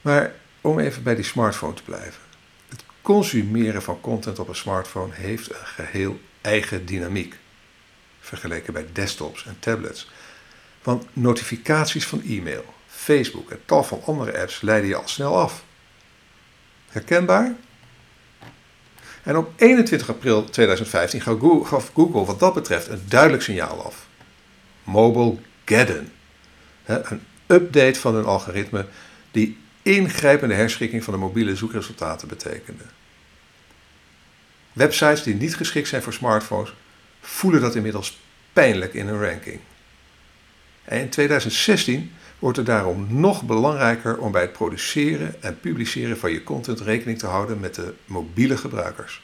Maar 0.00 0.34
om 0.60 0.78
even 0.78 1.02
bij 1.02 1.14
die 1.14 1.24
smartphone 1.24 1.74
te 1.74 1.82
blijven. 1.82 2.22
Het 2.68 2.84
consumeren 3.02 3.82
van 3.82 4.00
content 4.00 4.38
op 4.38 4.48
een 4.48 4.54
smartphone 4.54 5.14
heeft 5.14 5.50
een 5.50 5.66
geheel 5.66 6.20
eigen 6.40 6.86
dynamiek. 6.86 7.38
Vergeleken 8.20 8.72
bij 8.72 8.86
desktops 8.92 9.46
en 9.46 9.56
tablets. 9.58 10.10
Want 10.82 11.06
notificaties 11.12 12.06
van 12.06 12.22
e-mail, 12.22 12.74
Facebook 12.86 13.50
en 13.50 13.60
tal 13.64 13.84
van 13.84 14.02
andere 14.04 14.40
apps 14.40 14.60
leiden 14.60 14.88
je 14.88 14.96
al 14.96 15.08
snel 15.08 15.38
af. 15.38 15.64
Herkenbaar? 16.88 17.54
En 19.22 19.36
op 19.36 19.52
21 19.56 20.08
april 20.08 20.44
2015 20.44 21.20
gaf 21.64 21.90
Google 21.94 22.24
wat 22.24 22.40
dat 22.40 22.54
betreft 22.54 22.88
een 22.88 23.02
duidelijk 23.08 23.42
signaal 23.42 23.84
af. 23.84 24.06
Mobile 24.84 25.36
Geddon. 25.64 26.08
Een 26.84 27.20
update 27.46 28.00
van 28.00 28.14
hun 28.14 28.24
algoritme 28.24 28.86
die 29.30 29.58
ingrijpende 29.82 30.54
herschikking 30.54 31.04
van 31.04 31.12
de 31.12 31.18
mobiele 31.18 31.56
zoekresultaten 31.56 32.28
betekende. 32.28 32.84
Websites 34.72 35.22
die 35.22 35.34
niet 35.34 35.56
geschikt 35.56 35.88
zijn 35.88 36.02
voor 36.02 36.12
smartphones 36.12 36.74
voelen 37.20 37.60
dat 37.60 37.74
inmiddels 37.74 38.20
pijnlijk 38.52 38.94
in 38.94 39.06
hun 39.06 39.22
ranking. 39.22 39.60
En 40.84 41.00
in 41.00 41.08
2016 41.08 42.12
wordt 42.42 42.56
het 42.56 42.66
daarom 42.66 43.06
nog 43.08 43.42
belangrijker 43.42 44.18
om 44.18 44.32
bij 44.32 44.40
het 44.40 44.52
produceren 44.52 45.42
en 45.42 45.60
publiceren 45.60 46.18
van 46.18 46.32
je 46.32 46.42
content 46.42 46.80
rekening 46.80 47.18
te 47.18 47.26
houden 47.26 47.60
met 47.60 47.74
de 47.74 47.94
mobiele 48.04 48.56
gebruikers. 48.56 49.22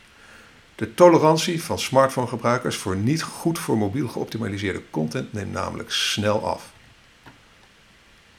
De 0.75 0.95
tolerantie 0.95 1.63
van 1.63 1.79
smartphone-gebruikers 1.79 2.77
voor 2.77 2.97
niet 2.97 3.23
goed 3.23 3.59
voor 3.59 3.79
mobiel 3.79 4.09
geoptimaliseerde 4.09 4.83
content 4.91 5.33
neemt 5.33 5.53
namelijk 5.53 5.91
snel 5.91 6.47
af. 6.49 6.73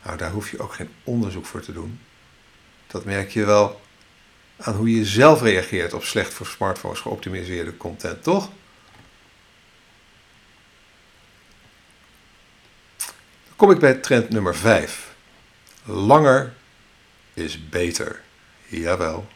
Nou, 0.03 0.17
daar 0.17 0.31
hoef 0.31 0.51
je 0.51 0.59
ook 0.59 0.73
geen 0.73 0.89
onderzoek 1.03 1.45
voor 1.45 1.61
te 1.61 1.73
doen. 1.73 1.99
Dat 2.87 3.05
merk 3.05 3.29
je 3.29 3.45
wel 3.45 3.81
aan 4.57 4.75
hoe 4.75 4.95
je 4.95 5.05
zelf 5.05 5.41
reageert 5.41 5.93
op 5.93 6.03
slecht 6.03 6.33
voor 6.33 6.45
smartphones 6.45 6.99
geoptimaliseerde 6.99 7.77
content, 7.77 8.23
toch? 8.23 8.49
Kom 13.59 13.71
ik 13.71 13.79
bij 13.79 13.93
trend 13.93 14.29
nummer 14.29 14.55
5. 14.55 15.15
Langer 15.83 16.53
is 17.33 17.69
beter. 17.69 18.21
Jawel. 18.67 19.27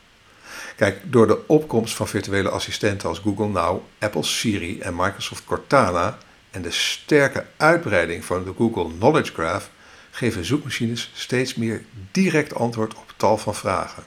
Kijk, 0.75 0.99
door 1.03 1.27
de 1.27 1.47
opkomst 1.47 1.95
van 1.95 2.07
virtuele 2.07 2.49
assistenten 2.49 3.09
als 3.09 3.19
Google 3.19 3.47
Now, 3.47 3.81
Apple 3.99 4.23
Siri 4.23 4.79
en 4.79 4.95
Microsoft 4.95 5.45
Cortana 5.45 6.17
en 6.51 6.61
de 6.61 6.71
sterke 6.71 7.45
uitbreiding 7.57 8.25
van 8.25 8.43
de 8.43 8.53
Google 8.57 8.97
Knowledge 8.97 9.33
Graph 9.33 9.69
geven 10.11 10.45
zoekmachines 10.45 11.11
steeds 11.13 11.55
meer 11.55 11.85
direct 12.11 12.55
antwoord 12.55 12.93
op 12.93 13.13
tal 13.17 13.37
van 13.37 13.55
vragen. 13.55 14.03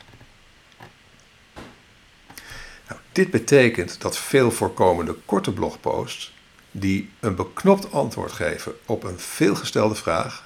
Nou, 2.88 3.00
dit 3.12 3.30
betekent 3.30 4.00
dat 4.00 4.18
veel 4.18 4.50
voorkomende 4.50 5.16
korte 5.24 5.52
blogposts 5.52 6.34
die 6.80 7.10
een 7.20 7.34
beknopt 7.34 7.92
antwoord 7.92 8.32
geven 8.32 8.74
op 8.86 9.04
een 9.04 9.18
veelgestelde 9.18 9.94
vraag, 9.94 10.44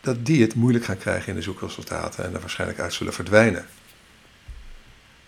dat 0.00 0.26
die 0.26 0.42
het 0.42 0.54
moeilijk 0.54 0.84
gaan 0.84 0.98
krijgen 0.98 1.28
in 1.28 1.34
de 1.34 1.42
zoekresultaten 1.42 2.24
en 2.24 2.34
er 2.34 2.40
waarschijnlijk 2.40 2.80
uit 2.80 2.92
zullen 2.92 3.12
verdwijnen. 3.12 3.66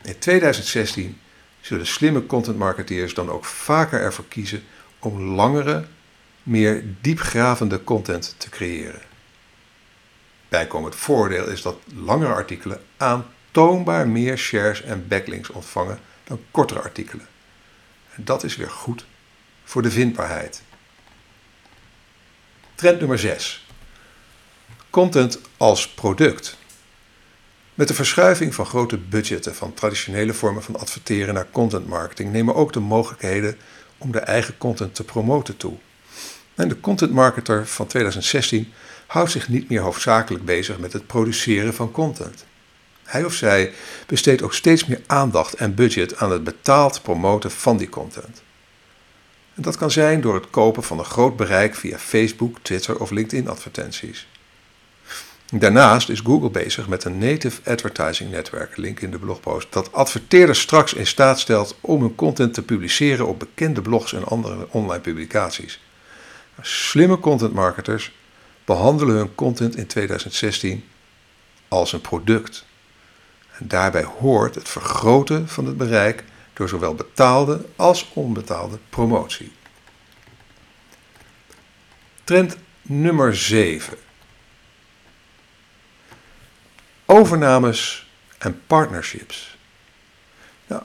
In 0.03 0.19
2016 0.19 1.21
zullen 1.61 1.87
slimme 1.87 2.27
content 2.27 2.59
marketeers 2.59 3.15
dan 3.15 3.31
ook 3.31 3.45
vaker 3.45 4.01
ervoor 4.01 4.25
kiezen 4.29 4.63
om 4.99 5.21
langere, 5.21 5.85
meer 6.43 6.85
diepgravende 7.01 7.85
content 7.85 8.35
te 8.39 8.49
creëren. 8.49 9.01
Bijkomend 10.49 10.95
voordeel 10.95 11.47
is 11.47 11.63
dat 11.63 11.79
langere 11.95 12.33
artikelen 12.33 12.81
aantoonbaar 12.97 14.09
meer 14.09 14.39
shares 14.39 14.83
en 14.83 15.09
backlinks 15.09 15.51
ontvangen 15.51 15.99
dan 16.25 16.41
kortere 16.51 16.81
artikelen. 16.81 17.27
En 18.15 18.25
dat 18.25 18.45
is 18.45 18.57
weer 18.57 18.71
goed 18.71 19.05
voor 19.71 19.83
de 19.83 19.91
vindbaarheid. 19.91 20.63
Trend 22.75 22.99
nummer 22.99 23.19
6. 23.19 23.67
Content 24.91 25.41
als 25.57 25.89
product. 25.89 26.57
Met 27.75 27.89
de 27.89 27.95
verschuiving 27.95 28.55
van 28.55 28.67
grote 28.67 28.99
budgetten 28.99 29.55
van 29.55 29.75
traditionele 29.75 30.35
vormen 30.35 30.63
van 30.63 30.79
adverteren 30.79 31.35
naar 31.35 31.51
content 31.51 31.87
marketing 31.87 32.33
nemen 32.33 32.55
ook 32.55 32.73
de 32.73 32.81
mogelijkheden 32.81 33.57
om 33.99 34.13
de 34.13 34.19
eigen 34.19 34.59
content 34.59 34.95
te 34.95 35.05
promoten 35.05 35.57
toe. 35.57 35.77
De 36.55 36.81
content 36.81 37.13
marketer 37.13 37.67
van 37.67 37.87
2016 37.87 38.73
houdt 39.07 39.31
zich 39.31 39.49
niet 39.49 39.69
meer 39.69 39.81
hoofdzakelijk 39.81 40.45
bezig 40.45 40.79
met 40.79 40.93
het 40.93 41.07
produceren 41.07 41.75
van 41.75 41.91
content. 41.91 42.45
Hij 43.05 43.25
of 43.25 43.35
zij 43.35 43.73
besteedt 44.07 44.43
ook 44.43 44.55
steeds 44.55 44.87
meer 44.87 45.01
aandacht 45.07 45.55
en 45.55 45.75
budget 45.75 46.17
aan 46.17 46.33
het 46.33 46.45
betaald 46.45 47.03
promoten 47.03 47.51
van 47.51 47.77
die 47.77 47.89
content. 47.89 48.43
En 49.55 49.63
dat 49.63 49.77
kan 49.77 49.91
zijn 49.91 50.21
door 50.21 50.35
het 50.35 50.51
kopen 50.51 50.83
van 50.83 50.99
een 50.99 51.05
groot 51.05 51.37
bereik 51.37 51.75
via 51.75 51.99
Facebook, 51.99 52.57
Twitter 52.63 53.01
of 53.01 53.11
LinkedIn 53.11 53.49
advertenties. 53.49 54.27
Daarnaast 55.53 56.09
is 56.09 56.21
Google 56.21 56.51
bezig 56.51 56.89
met 56.89 57.05
een 57.05 57.19
Native 57.19 57.71
Advertising 57.71 58.31
Network, 58.31 58.77
link 58.77 59.01
in 59.01 59.11
de 59.11 59.19
blogpost, 59.19 59.67
dat 59.71 59.93
adverteerders 59.93 60.61
straks 60.61 60.95
in 60.95 61.07
staat 61.07 61.41
stelt 61.41 61.77
om 61.81 62.01
hun 62.01 62.15
content 62.15 62.55
te 62.55 62.63
publiceren 62.63 63.27
op 63.27 63.39
bekende 63.39 63.83
blogs 63.83 64.13
en 64.13 64.25
andere 64.25 64.67
online 64.71 65.01
publicaties. 65.01 65.81
Slimme 66.61 67.19
content 67.19 67.53
marketers 67.53 68.13
behandelen 68.65 69.17
hun 69.17 69.35
content 69.35 69.77
in 69.77 69.87
2016 69.87 70.85
als 71.69 71.93
een 71.93 72.01
product. 72.01 72.65
En 73.59 73.69
daarbij 73.69 74.05
hoort 74.05 74.55
het 74.55 74.69
vergroten 74.69 75.49
van 75.49 75.67
het 75.67 75.77
bereik 75.77 76.25
door 76.61 76.69
zowel 76.69 76.95
betaalde 76.95 77.65
als 77.77 78.11
onbetaalde 78.13 78.79
promotie. 78.91 79.53
Trend 82.25 82.57
nummer 82.83 83.37
7. 83.37 83.99
Overnames 87.05 88.11
en 88.39 88.63
partnerships. 88.67 89.57
Nou, 90.67 90.83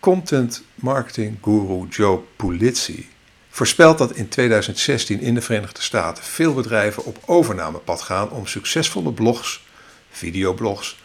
content 0.00 0.62
marketing 0.74 1.38
guru 1.42 1.86
Joe 1.88 2.20
Pulizzi 2.36 3.08
voorspelt 3.50 3.98
dat 3.98 4.12
in 4.12 4.28
2016 4.28 5.20
in 5.20 5.34
de 5.34 5.40
Verenigde 5.40 5.82
Staten 5.82 6.24
veel 6.24 6.54
bedrijven 6.54 7.04
op 7.04 7.18
overnamepad 7.26 8.02
gaan 8.02 8.30
om 8.30 8.46
succesvolle 8.46 9.12
blogs, 9.12 9.64
videoblogs, 10.10 11.01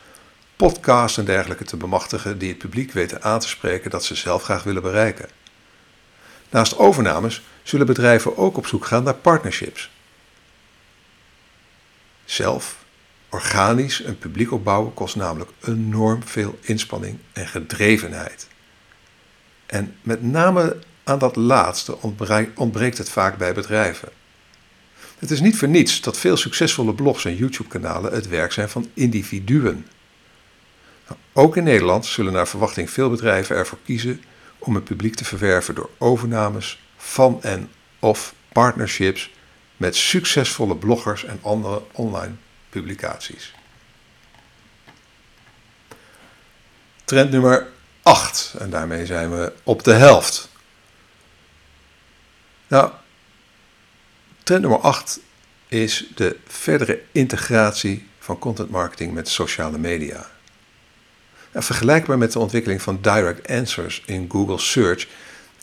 podcasts 0.58 1.18
en 1.18 1.26
dergelijke 1.26 1.64
te 1.64 1.78
bemachtigen 1.78 2.38
die 2.38 2.50
het 2.50 2.58
publiek 2.58 2.92
weten 2.92 3.24
aan 3.24 3.40
te 3.40 3.48
spreken 3.48 3.90
dat 3.90 4.06
ze 4.06 4.16
zelf 4.16 4.44
graag 4.44 4.64
willen 4.64 4.82
bereiken. 4.82 5.30
Naast 6.50 6.78
overnames 6.78 7.42
zullen 7.64 7.86
bedrijven 7.86 8.38
ook 8.38 8.58
op 8.58 8.68
zoek 8.68 8.86
gaan 8.86 9.04
naar 9.04 9.14
partnerships. 9.16 9.90
Zelf, 12.26 12.78
organisch 13.30 14.04
een 14.04 14.18
publiek 14.18 14.52
opbouwen 14.52 14.94
kost 14.94 15.16
namelijk 15.16 15.52
enorm 15.64 16.24
veel 16.24 16.60
inspanning 16.62 17.18
en 17.34 17.48
gedrevenheid. 17.48 18.48
En 19.66 19.96
met 20.02 20.24
name 20.24 20.78
aan 21.04 21.20
dat 21.20 21.36
laatste 21.36 21.98
ontbreekt 22.56 22.98
het 22.98 23.10
vaak 23.10 23.38
bij 23.38 23.54
bedrijven. 23.54 24.10
Het 25.20 25.32
is 25.32 25.40
niet 25.40 25.58
voor 25.58 25.68
niets 25.68 26.02
dat 26.02 26.18
veel 26.18 26.38
succesvolle 26.38 26.94
blogs 26.94 27.26
en 27.26 27.36
YouTube-kanalen 27.36 28.14
het 28.14 28.28
werk 28.28 28.52
zijn 28.52 28.70
van 28.70 28.90
individuen. 28.94 29.86
Ook 31.34 31.58
in 31.58 31.64
Nederland 31.64 32.06
zullen 32.06 32.34
naar 32.34 32.48
verwachting 32.48 32.90
veel 32.90 33.10
bedrijven 33.10 33.56
ervoor 33.56 33.78
kiezen 33.86 34.24
om 34.58 34.76
het 34.76 34.84
publiek 34.84 35.16
te 35.16 35.26
verwerven 35.26 35.76
door 35.76 35.90
overnames 35.98 36.82
van 36.98 37.44
en 37.44 37.70
of 38.00 38.34
partnerships 38.52 39.32
met 39.78 39.96
succesvolle 39.96 40.76
bloggers 40.76 41.24
en 41.24 41.40
andere 41.42 41.82
online 41.92 42.34
publicaties. 42.70 43.54
Trend 47.06 47.32
nummer 47.32 47.68
8 48.02 48.56
en 48.60 48.70
daarmee 48.70 49.06
zijn 49.06 49.32
we 49.32 49.54
op 49.64 49.84
de 49.84 49.94
helft. 49.94 50.50
Nou, 52.68 52.92
trend 54.44 54.62
nummer 54.62 54.80
8 54.80 55.20
is 55.68 56.12
de 56.16 56.38
verdere 56.48 57.02
integratie 57.12 58.08
van 58.20 58.40
content 58.40 58.70
marketing 58.70 59.14
met 59.14 59.30
sociale 59.30 59.78
media. 59.78 60.30
Vergelijkbaar 61.64 62.18
met 62.18 62.32
de 62.32 62.40
ontwikkeling 62.40 62.82
van 62.82 62.98
direct 63.02 63.48
answers 63.48 64.04
in 64.06 64.30
Google 64.30 64.60
Search 64.60 65.08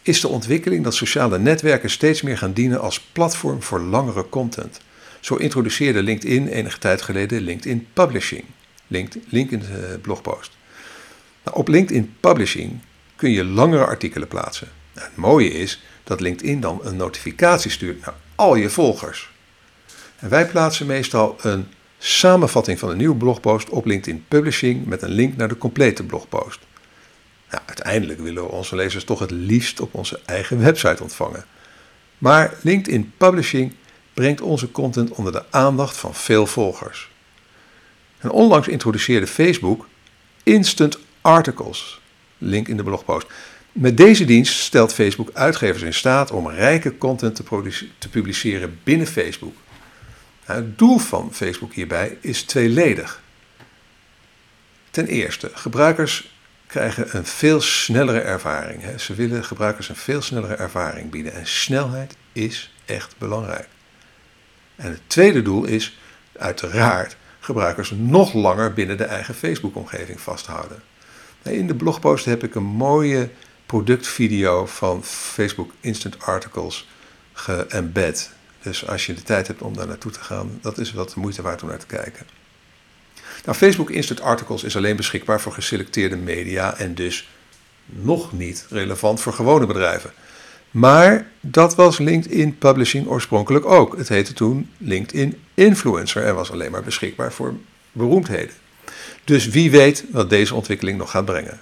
is 0.02 0.20
de 0.20 0.28
ontwikkeling 0.28 0.84
dat 0.84 0.94
sociale 0.94 1.38
netwerken 1.38 1.90
steeds 1.90 2.22
meer 2.22 2.38
gaan 2.38 2.52
dienen 2.52 2.80
als 2.80 3.00
platform 3.00 3.62
voor 3.62 3.80
langere 3.80 4.28
content. 4.28 4.80
Zo 5.20 5.34
introduceerde 5.34 6.02
LinkedIn 6.02 6.48
enige 6.48 6.78
tijd 6.78 7.02
geleden 7.02 7.42
LinkedIn 7.42 7.86
Publishing. 7.92 8.44
Link, 8.86 9.12
link 9.28 9.50
in 9.50 9.58
de 9.58 9.98
blogpost. 10.02 10.56
Nou, 11.44 11.56
op 11.56 11.68
LinkedIn 11.68 12.14
Publishing 12.20 12.80
kun 13.16 13.30
je 13.30 13.44
langere 13.44 13.84
artikelen 13.84 14.28
plaatsen. 14.28 14.68
Nou, 14.94 15.06
het 15.06 15.16
mooie 15.16 15.50
is 15.50 15.82
dat 16.04 16.20
LinkedIn 16.20 16.60
dan 16.60 16.80
een 16.82 16.96
notificatie 16.96 17.70
stuurt 17.70 18.04
naar 18.04 18.14
al 18.34 18.54
je 18.54 18.70
volgers. 18.70 19.32
En 20.18 20.28
wij 20.28 20.46
plaatsen 20.46 20.86
meestal 20.86 21.36
een 21.42 21.66
samenvatting 22.06 22.78
van 22.78 22.90
een 22.90 22.96
nieuwe 22.96 23.16
blogpost 23.16 23.70
op 23.70 23.86
LinkedIn 23.86 24.24
Publishing 24.28 24.86
met 24.86 25.02
een 25.02 25.10
link 25.10 25.36
naar 25.36 25.48
de 25.48 25.58
complete 25.58 26.04
blogpost. 26.04 26.60
Nou, 27.50 27.62
uiteindelijk 27.66 28.20
willen 28.20 28.42
we 28.42 28.48
onze 28.48 28.76
lezers 28.76 29.04
toch 29.04 29.18
het 29.18 29.30
liefst 29.30 29.80
op 29.80 29.94
onze 29.94 30.20
eigen 30.24 30.58
website 30.58 31.02
ontvangen. 31.02 31.44
Maar 32.18 32.54
LinkedIn 32.62 33.12
Publishing 33.16 33.74
brengt 34.14 34.40
onze 34.40 34.70
content 34.70 35.10
onder 35.10 35.32
de 35.32 35.44
aandacht 35.50 35.96
van 35.96 36.14
veel 36.14 36.46
volgers. 36.46 37.10
En 38.18 38.30
onlangs 38.30 38.68
introduceerde 38.68 39.26
Facebook 39.26 39.86
Instant 40.42 40.98
Articles, 41.20 42.00
link 42.38 42.68
in 42.68 42.76
de 42.76 42.82
blogpost. 42.82 43.26
Met 43.72 43.96
deze 43.96 44.24
dienst 44.24 44.58
stelt 44.58 44.94
Facebook 44.94 45.30
uitgevers 45.32 45.82
in 45.82 45.94
staat 45.94 46.30
om 46.30 46.48
rijke 46.48 46.98
content 46.98 47.34
te, 47.36 47.44
te 47.98 48.08
publiceren 48.08 48.78
binnen 48.82 49.06
Facebook. 49.06 49.54
Nou, 50.46 50.60
het 50.60 50.78
doel 50.78 50.98
van 50.98 51.34
Facebook 51.34 51.72
hierbij 51.72 52.18
is 52.20 52.42
tweeledig. 52.42 53.22
Ten 54.90 55.06
eerste, 55.06 55.50
gebruikers 55.54 56.36
krijgen 56.66 57.16
een 57.16 57.26
veel 57.26 57.60
snellere 57.60 58.20
ervaring. 58.20 59.00
Ze 59.00 59.14
willen 59.14 59.44
gebruikers 59.44 59.88
een 59.88 59.96
veel 59.96 60.22
snellere 60.22 60.54
ervaring 60.54 61.10
bieden. 61.10 61.32
En 61.32 61.46
snelheid 61.46 62.16
is 62.32 62.74
echt 62.84 63.14
belangrijk. 63.18 63.68
En 64.76 64.90
het 64.90 65.00
tweede 65.06 65.42
doel 65.42 65.64
is 65.64 65.98
uiteraard 66.38 67.16
gebruikers 67.40 67.90
nog 67.90 68.32
langer 68.32 68.72
binnen 68.72 68.96
de 68.96 69.04
eigen 69.04 69.34
Facebook-omgeving 69.34 70.20
vasthouden. 70.20 70.82
In 71.42 71.66
de 71.66 71.74
blogpost 71.74 72.24
heb 72.24 72.44
ik 72.44 72.54
een 72.54 72.62
mooie 72.62 73.30
productvideo 73.66 74.66
van 74.66 75.04
Facebook 75.04 75.72
Instant 75.80 76.22
Articles 76.22 76.88
geëmbed. 77.32 78.33
Dus 78.64 78.86
als 78.86 79.06
je 79.06 79.14
de 79.14 79.22
tijd 79.22 79.46
hebt 79.46 79.62
om 79.62 79.76
daar 79.76 79.86
naartoe 79.86 80.12
te 80.12 80.20
gaan, 80.20 80.58
dat 80.60 80.78
is 80.78 80.92
wat 80.92 81.10
de 81.10 81.20
moeite 81.20 81.42
waard 81.42 81.62
om 81.62 81.68
naar 81.68 81.78
te 81.78 81.86
kijken. 81.86 82.26
Nou, 83.44 83.56
Facebook 83.56 83.90
Instant 83.90 84.20
Articles 84.20 84.64
is 84.64 84.76
alleen 84.76 84.96
beschikbaar 84.96 85.40
voor 85.40 85.52
geselecteerde 85.52 86.16
media 86.16 86.76
en 86.76 86.94
dus 86.94 87.28
nog 87.86 88.32
niet 88.32 88.66
relevant 88.70 89.20
voor 89.20 89.32
gewone 89.32 89.66
bedrijven. 89.66 90.12
Maar 90.70 91.26
dat 91.40 91.74
was 91.74 91.98
LinkedIn 91.98 92.58
Publishing 92.58 93.06
oorspronkelijk 93.06 93.64
ook. 93.64 93.96
Het 93.96 94.08
heette 94.08 94.32
toen 94.32 94.70
LinkedIn 94.78 95.38
Influencer 95.54 96.24
en 96.24 96.34
was 96.34 96.50
alleen 96.50 96.70
maar 96.70 96.82
beschikbaar 96.82 97.32
voor 97.32 97.54
beroemdheden. 97.92 98.54
Dus 99.24 99.48
wie 99.48 99.70
weet 99.70 100.04
wat 100.10 100.30
deze 100.30 100.54
ontwikkeling 100.54 100.98
nog 100.98 101.10
gaat 101.10 101.24
brengen. 101.24 101.60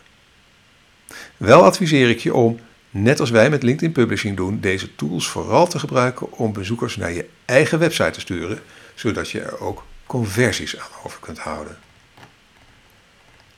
Wel 1.36 1.64
adviseer 1.64 2.10
ik 2.10 2.18
je 2.18 2.34
om, 2.34 2.60
net 2.92 3.20
als 3.20 3.30
wij 3.30 3.50
met 3.50 3.62
LinkedIn 3.62 3.92
Publishing 3.92 4.36
doen, 4.36 4.60
deze 4.60 4.94
tools 4.94 5.28
vooral 5.28 5.66
te 5.66 5.78
gebruiken 5.78 6.32
om 6.32 6.52
bezoekers 6.52 6.96
naar 6.96 7.12
je 7.12 7.28
eigen 7.44 7.78
website 7.78 8.10
te 8.10 8.20
sturen, 8.20 8.60
zodat 8.94 9.30
je 9.30 9.40
er 9.40 9.60
ook 9.60 9.84
conversies 10.06 10.78
aan 10.78 10.88
over 11.04 11.20
kunt 11.20 11.38
houden. 11.38 11.78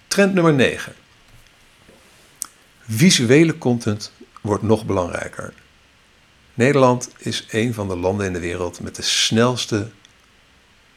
Trend 0.08 0.34
nummer 0.34 0.54
9. 0.54 0.94
Visuele 2.88 3.58
content 3.58 4.12
wordt 4.40 4.62
nog 4.62 4.86
belangrijker. 4.86 5.52
Nederland 6.54 7.10
is 7.18 7.46
een 7.50 7.74
van 7.74 7.88
de 7.88 7.96
landen 7.96 8.26
in 8.26 8.32
de 8.32 8.40
wereld 8.40 8.80
met 8.80 8.96
de 8.96 9.02
snelste 9.02 9.90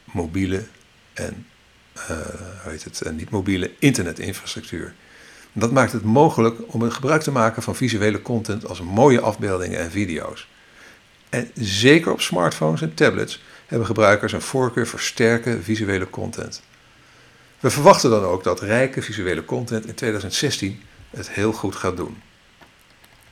mobiele 0.04 0.66
en 1.12 1.46
uh, 1.96 2.16
heet 2.58 2.84
het, 2.84 3.12
niet 3.12 3.30
mobiele 3.30 3.70
internetinfrastructuur. 3.78 4.94
Dat 5.58 5.72
maakt 5.72 5.92
het 5.92 6.02
mogelijk 6.02 6.56
om 6.66 6.90
gebruik 6.90 7.22
te 7.22 7.30
maken 7.30 7.62
van 7.62 7.76
visuele 7.76 8.22
content 8.22 8.68
als 8.68 8.80
mooie 8.80 9.20
afbeeldingen 9.20 9.78
en 9.78 9.90
video's. 9.90 10.48
En 11.28 11.50
zeker 11.54 12.12
op 12.12 12.20
smartphones 12.20 12.82
en 12.82 12.94
tablets 12.94 13.42
hebben 13.66 13.86
gebruikers 13.86 14.32
een 14.32 14.40
voorkeur 14.40 14.86
voor 14.86 15.00
sterke 15.00 15.62
visuele 15.62 16.10
content. 16.10 16.62
We 17.60 17.70
verwachten 17.70 18.10
dan 18.10 18.22
ook 18.22 18.44
dat 18.44 18.60
rijke 18.60 19.02
visuele 19.02 19.44
content 19.44 19.86
in 19.86 19.94
2016 19.94 20.82
het 21.10 21.30
heel 21.30 21.52
goed 21.52 21.76
gaat 21.76 21.96
doen. 21.96 22.22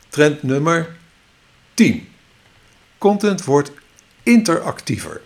Trend 0.08 0.42
nummer 0.42 0.96
10. 1.74 2.08
Content 2.98 3.44
wordt 3.44 3.72
interactiever. 4.22 5.20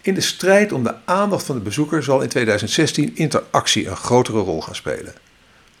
In 0.00 0.14
de 0.14 0.20
strijd 0.20 0.72
om 0.72 0.82
de 0.82 0.94
aandacht 1.04 1.46
van 1.46 1.54
de 1.54 1.62
bezoeker 1.62 2.02
zal 2.02 2.20
in 2.20 2.28
2016 2.28 3.16
interactie 3.16 3.88
een 3.88 3.96
grotere 3.96 4.38
rol 4.38 4.62
gaan 4.62 4.74
spelen. 4.74 5.14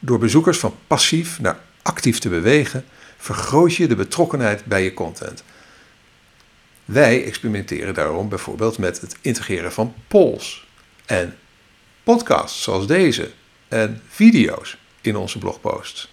Door 0.06 0.18
bezoekers 0.18 0.58
van 0.58 0.74
passief 0.86 1.40
naar 1.40 1.58
actief 1.82 2.18
te 2.18 2.28
bewegen, 2.28 2.84
vergroot 3.16 3.74
je 3.74 3.88
de 3.88 3.96
betrokkenheid 3.96 4.64
bij 4.64 4.84
je 4.84 4.94
content. 4.94 5.42
Wij 6.84 7.24
experimenteren 7.24 7.94
daarom 7.94 8.28
bijvoorbeeld 8.28 8.78
met 8.78 9.00
het 9.00 9.16
integreren 9.20 9.72
van 9.72 9.94
polls 10.08 10.66
en 11.06 11.36
podcasts 12.02 12.62
zoals 12.62 12.86
deze 12.86 13.30
en 13.68 14.02
video's 14.08 14.76
in 15.00 15.16
onze 15.16 15.38
blogposts. 15.38 16.12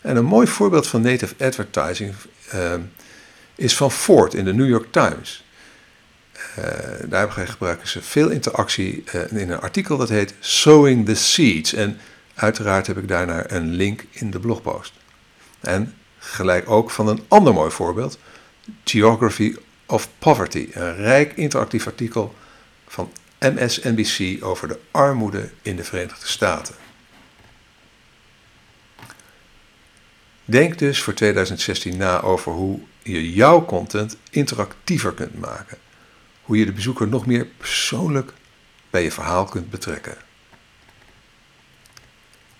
En 0.00 0.16
een 0.16 0.24
mooi 0.24 0.46
voorbeeld 0.46 0.86
van 0.86 1.00
native 1.00 1.34
advertising 1.38 2.14
uh, 2.54 2.74
is 3.54 3.76
van 3.76 3.90
Ford 3.90 4.34
in 4.34 4.44
de 4.44 4.54
New 4.54 4.68
York 4.68 4.92
Times. 4.92 5.44
daar 7.08 7.30
gebruiken 7.30 7.88
ze 7.88 8.02
veel 8.02 8.28
interactie 8.28 9.04
in 9.30 9.50
een 9.50 9.60
artikel 9.60 9.96
dat 9.96 10.08
heet 10.08 10.34
Sowing 10.40 11.06
the 11.06 11.14
Seeds. 11.14 11.72
En 11.72 11.98
uiteraard 12.34 12.86
heb 12.86 12.98
ik 12.98 13.08
daarnaar 13.08 13.50
een 13.50 13.70
link 13.70 14.04
in 14.10 14.30
de 14.30 14.40
blogpost. 14.40 14.92
En 15.60 15.94
gelijk 16.18 16.70
ook 16.70 16.90
van 16.90 17.08
een 17.08 17.24
ander 17.28 17.54
mooi 17.54 17.70
voorbeeld, 17.70 18.18
Geography 18.84 19.56
of 19.86 20.08
Poverty, 20.18 20.68
een 20.72 20.96
rijk 20.96 21.36
interactief 21.36 21.86
artikel 21.86 22.34
van 22.86 23.12
MSNBC 23.38 24.44
over 24.44 24.68
de 24.68 24.78
armoede 24.90 25.50
in 25.62 25.76
de 25.76 25.84
Verenigde 25.84 26.26
Staten. 26.26 26.74
Denk 30.44 30.78
dus 30.78 31.02
voor 31.02 31.14
2016 31.14 31.96
na 31.96 32.20
over 32.20 32.52
hoe 32.52 32.80
je 33.02 33.32
jouw 33.32 33.64
content 33.64 34.16
interactiever 34.30 35.12
kunt 35.12 35.40
maken. 35.40 35.78
Hoe 36.42 36.58
je 36.58 36.64
de 36.64 36.72
bezoeker 36.72 37.08
nog 37.08 37.26
meer 37.26 37.46
persoonlijk 37.46 38.32
bij 38.90 39.02
je 39.02 39.10
verhaal 39.10 39.44
kunt 39.44 39.70
betrekken. 39.70 40.16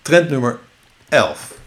Trend 0.05 0.29
nummer 0.29 0.59
11. 1.09 1.57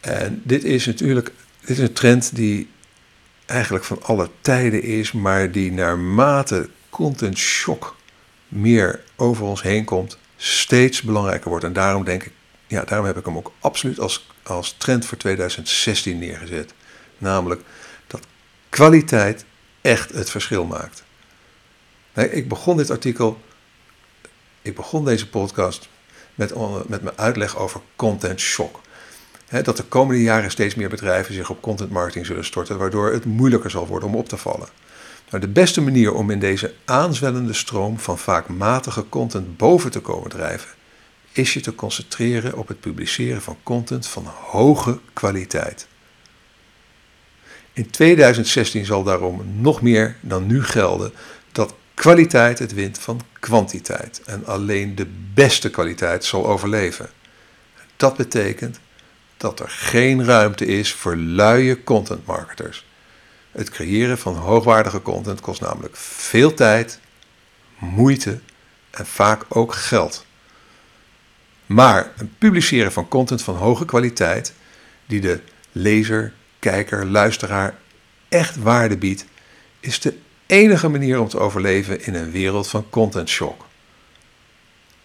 En 0.00 0.42
dit 0.44 0.64
is 0.64 0.86
natuurlijk 0.86 1.32
dit 1.60 1.68
is 1.70 1.78
een 1.78 1.92
trend 1.92 2.34
die 2.34 2.68
eigenlijk 3.46 3.84
van 3.84 4.02
alle 4.02 4.30
tijden 4.40 4.82
is, 4.82 5.12
maar 5.12 5.50
die 5.50 5.72
naarmate 5.72 6.68
content 6.90 7.38
shock 7.38 7.96
meer 8.48 9.00
over 9.16 9.44
ons 9.44 9.62
heen 9.62 9.84
komt, 9.84 10.18
steeds 10.36 11.02
belangrijker 11.02 11.48
wordt. 11.50 11.64
En 11.64 11.72
daarom 11.72 12.04
denk 12.04 12.24
ik, 12.24 12.32
ja, 12.66 12.84
daarom 12.84 13.06
heb 13.06 13.16
ik 13.16 13.24
hem 13.24 13.36
ook 13.36 13.52
absoluut 13.60 14.00
als, 14.00 14.28
als 14.42 14.74
trend 14.78 15.06
voor 15.06 15.18
2016 15.18 16.18
neergezet. 16.18 16.74
Namelijk 17.18 17.62
dat 18.06 18.26
kwaliteit 18.68 19.44
echt 19.80 20.10
het 20.10 20.30
verschil 20.30 20.64
maakt. 20.64 21.04
ik 22.14 22.48
begon 22.48 22.76
dit 22.76 22.90
artikel, 22.90 23.40
ik 24.62 24.74
begon 24.74 25.04
deze 25.04 25.28
podcast 25.28 25.88
met, 26.34 26.54
met 26.88 27.02
mijn 27.02 27.18
uitleg 27.18 27.58
over 27.58 27.80
content 27.96 28.40
shock 28.40 28.80
dat 29.60 29.76
de 29.76 29.82
komende 29.82 30.22
jaren 30.22 30.50
steeds 30.50 30.74
meer 30.74 30.88
bedrijven 30.88 31.34
zich 31.34 31.50
op 31.50 31.62
content 31.62 31.90
marketing 31.90 32.26
zullen 32.26 32.44
storten, 32.44 32.78
waardoor 32.78 33.12
het 33.12 33.24
moeilijker 33.24 33.70
zal 33.70 33.86
worden 33.86 34.08
om 34.08 34.14
op 34.14 34.28
te 34.28 34.36
vallen. 34.36 34.68
Nou, 35.30 35.44
de 35.44 35.50
beste 35.50 35.80
manier 35.80 36.12
om 36.12 36.30
in 36.30 36.38
deze 36.38 36.74
aanzwellende 36.84 37.52
stroom 37.52 37.98
van 37.98 38.18
vaak 38.18 38.48
matige 38.48 39.08
content 39.08 39.56
boven 39.56 39.90
te 39.90 40.00
komen 40.00 40.30
drijven, 40.30 40.68
is 41.32 41.54
je 41.54 41.60
te 41.60 41.74
concentreren 41.74 42.58
op 42.58 42.68
het 42.68 42.80
publiceren 42.80 43.42
van 43.42 43.56
content 43.62 44.06
van 44.06 44.26
hoge 44.26 44.98
kwaliteit. 45.12 45.86
In 47.72 47.90
2016 47.90 48.84
zal 48.84 49.02
daarom 49.02 49.42
nog 49.60 49.82
meer 49.82 50.16
dan 50.20 50.46
nu 50.46 50.64
gelden 50.64 51.12
kwaliteit 51.94 52.58
het 52.58 52.74
wint 52.74 52.98
van 52.98 53.20
kwantiteit 53.40 54.22
en 54.26 54.46
alleen 54.46 54.94
de 54.94 55.06
beste 55.34 55.70
kwaliteit 55.70 56.24
zal 56.24 56.46
overleven. 56.46 57.10
Dat 57.96 58.16
betekent 58.16 58.80
dat 59.36 59.60
er 59.60 59.68
geen 59.68 60.24
ruimte 60.24 60.66
is 60.66 60.92
voor 60.92 61.16
luie 61.16 61.84
content 61.84 62.26
marketers. 62.26 62.86
Het 63.50 63.70
creëren 63.70 64.18
van 64.18 64.34
hoogwaardige 64.34 65.02
content 65.02 65.40
kost 65.40 65.60
namelijk 65.60 65.96
veel 65.96 66.54
tijd, 66.54 67.00
moeite 67.78 68.40
en 68.90 69.06
vaak 69.06 69.44
ook 69.48 69.74
geld. 69.74 70.26
Maar 71.66 72.12
het 72.16 72.38
publiceren 72.38 72.92
van 72.92 73.08
content 73.08 73.42
van 73.42 73.56
hoge 73.56 73.84
kwaliteit, 73.84 74.52
die 75.06 75.20
de 75.20 75.40
lezer, 75.72 76.32
kijker, 76.58 77.06
luisteraar 77.06 77.74
echt 78.28 78.56
waarde 78.56 78.96
biedt, 78.96 79.24
is 79.80 80.00
de 80.00 80.18
enige 80.46 80.88
manier 80.88 81.20
om 81.20 81.28
te 81.28 81.38
overleven 81.38 82.04
in 82.04 82.14
een 82.14 82.30
wereld 82.30 82.68
van 82.68 82.90
content 82.90 83.28
shock. 83.28 83.66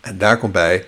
En 0.02 0.18
daar 0.18 0.38
komt 0.38 0.52
bij 0.52 0.86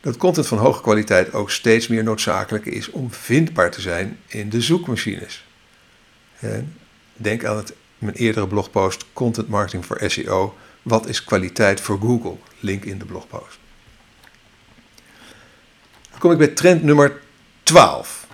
dat 0.00 0.16
content 0.16 0.46
van 0.46 0.58
hoge 0.58 0.80
kwaliteit 0.82 1.32
ook 1.32 1.50
steeds 1.50 1.88
meer 1.88 2.02
noodzakelijk 2.02 2.66
is 2.66 2.90
om 2.90 3.12
vindbaar 3.12 3.70
te 3.70 3.80
zijn 3.80 4.18
in 4.26 4.48
de 4.48 4.60
zoekmachines. 4.60 5.44
En 6.38 6.76
denk 7.12 7.44
aan 7.44 7.56
het, 7.56 7.74
mijn 7.98 8.14
eerdere 8.14 8.46
blogpost 8.46 9.04
Content 9.12 9.48
Marketing 9.48 9.86
voor 9.86 10.00
SEO. 10.06 10.56
Wat 10.82 11.08
is 11.08 11.24
kwaliteit 11.24 11.80
voor 11.80 11.98
Google? 11.98 12.36
Link 12.60 12.84
in 12.84 12.98
de 12.98 13.04
blogpost. 13.04 13.58
Dan 16.10 16.18
kom 16.18 16.32
ik 16.32 16.38
bij 16.38 16.48
trend 16.48 16.82
nummer 16.82 17.20
12. 17.62 18.26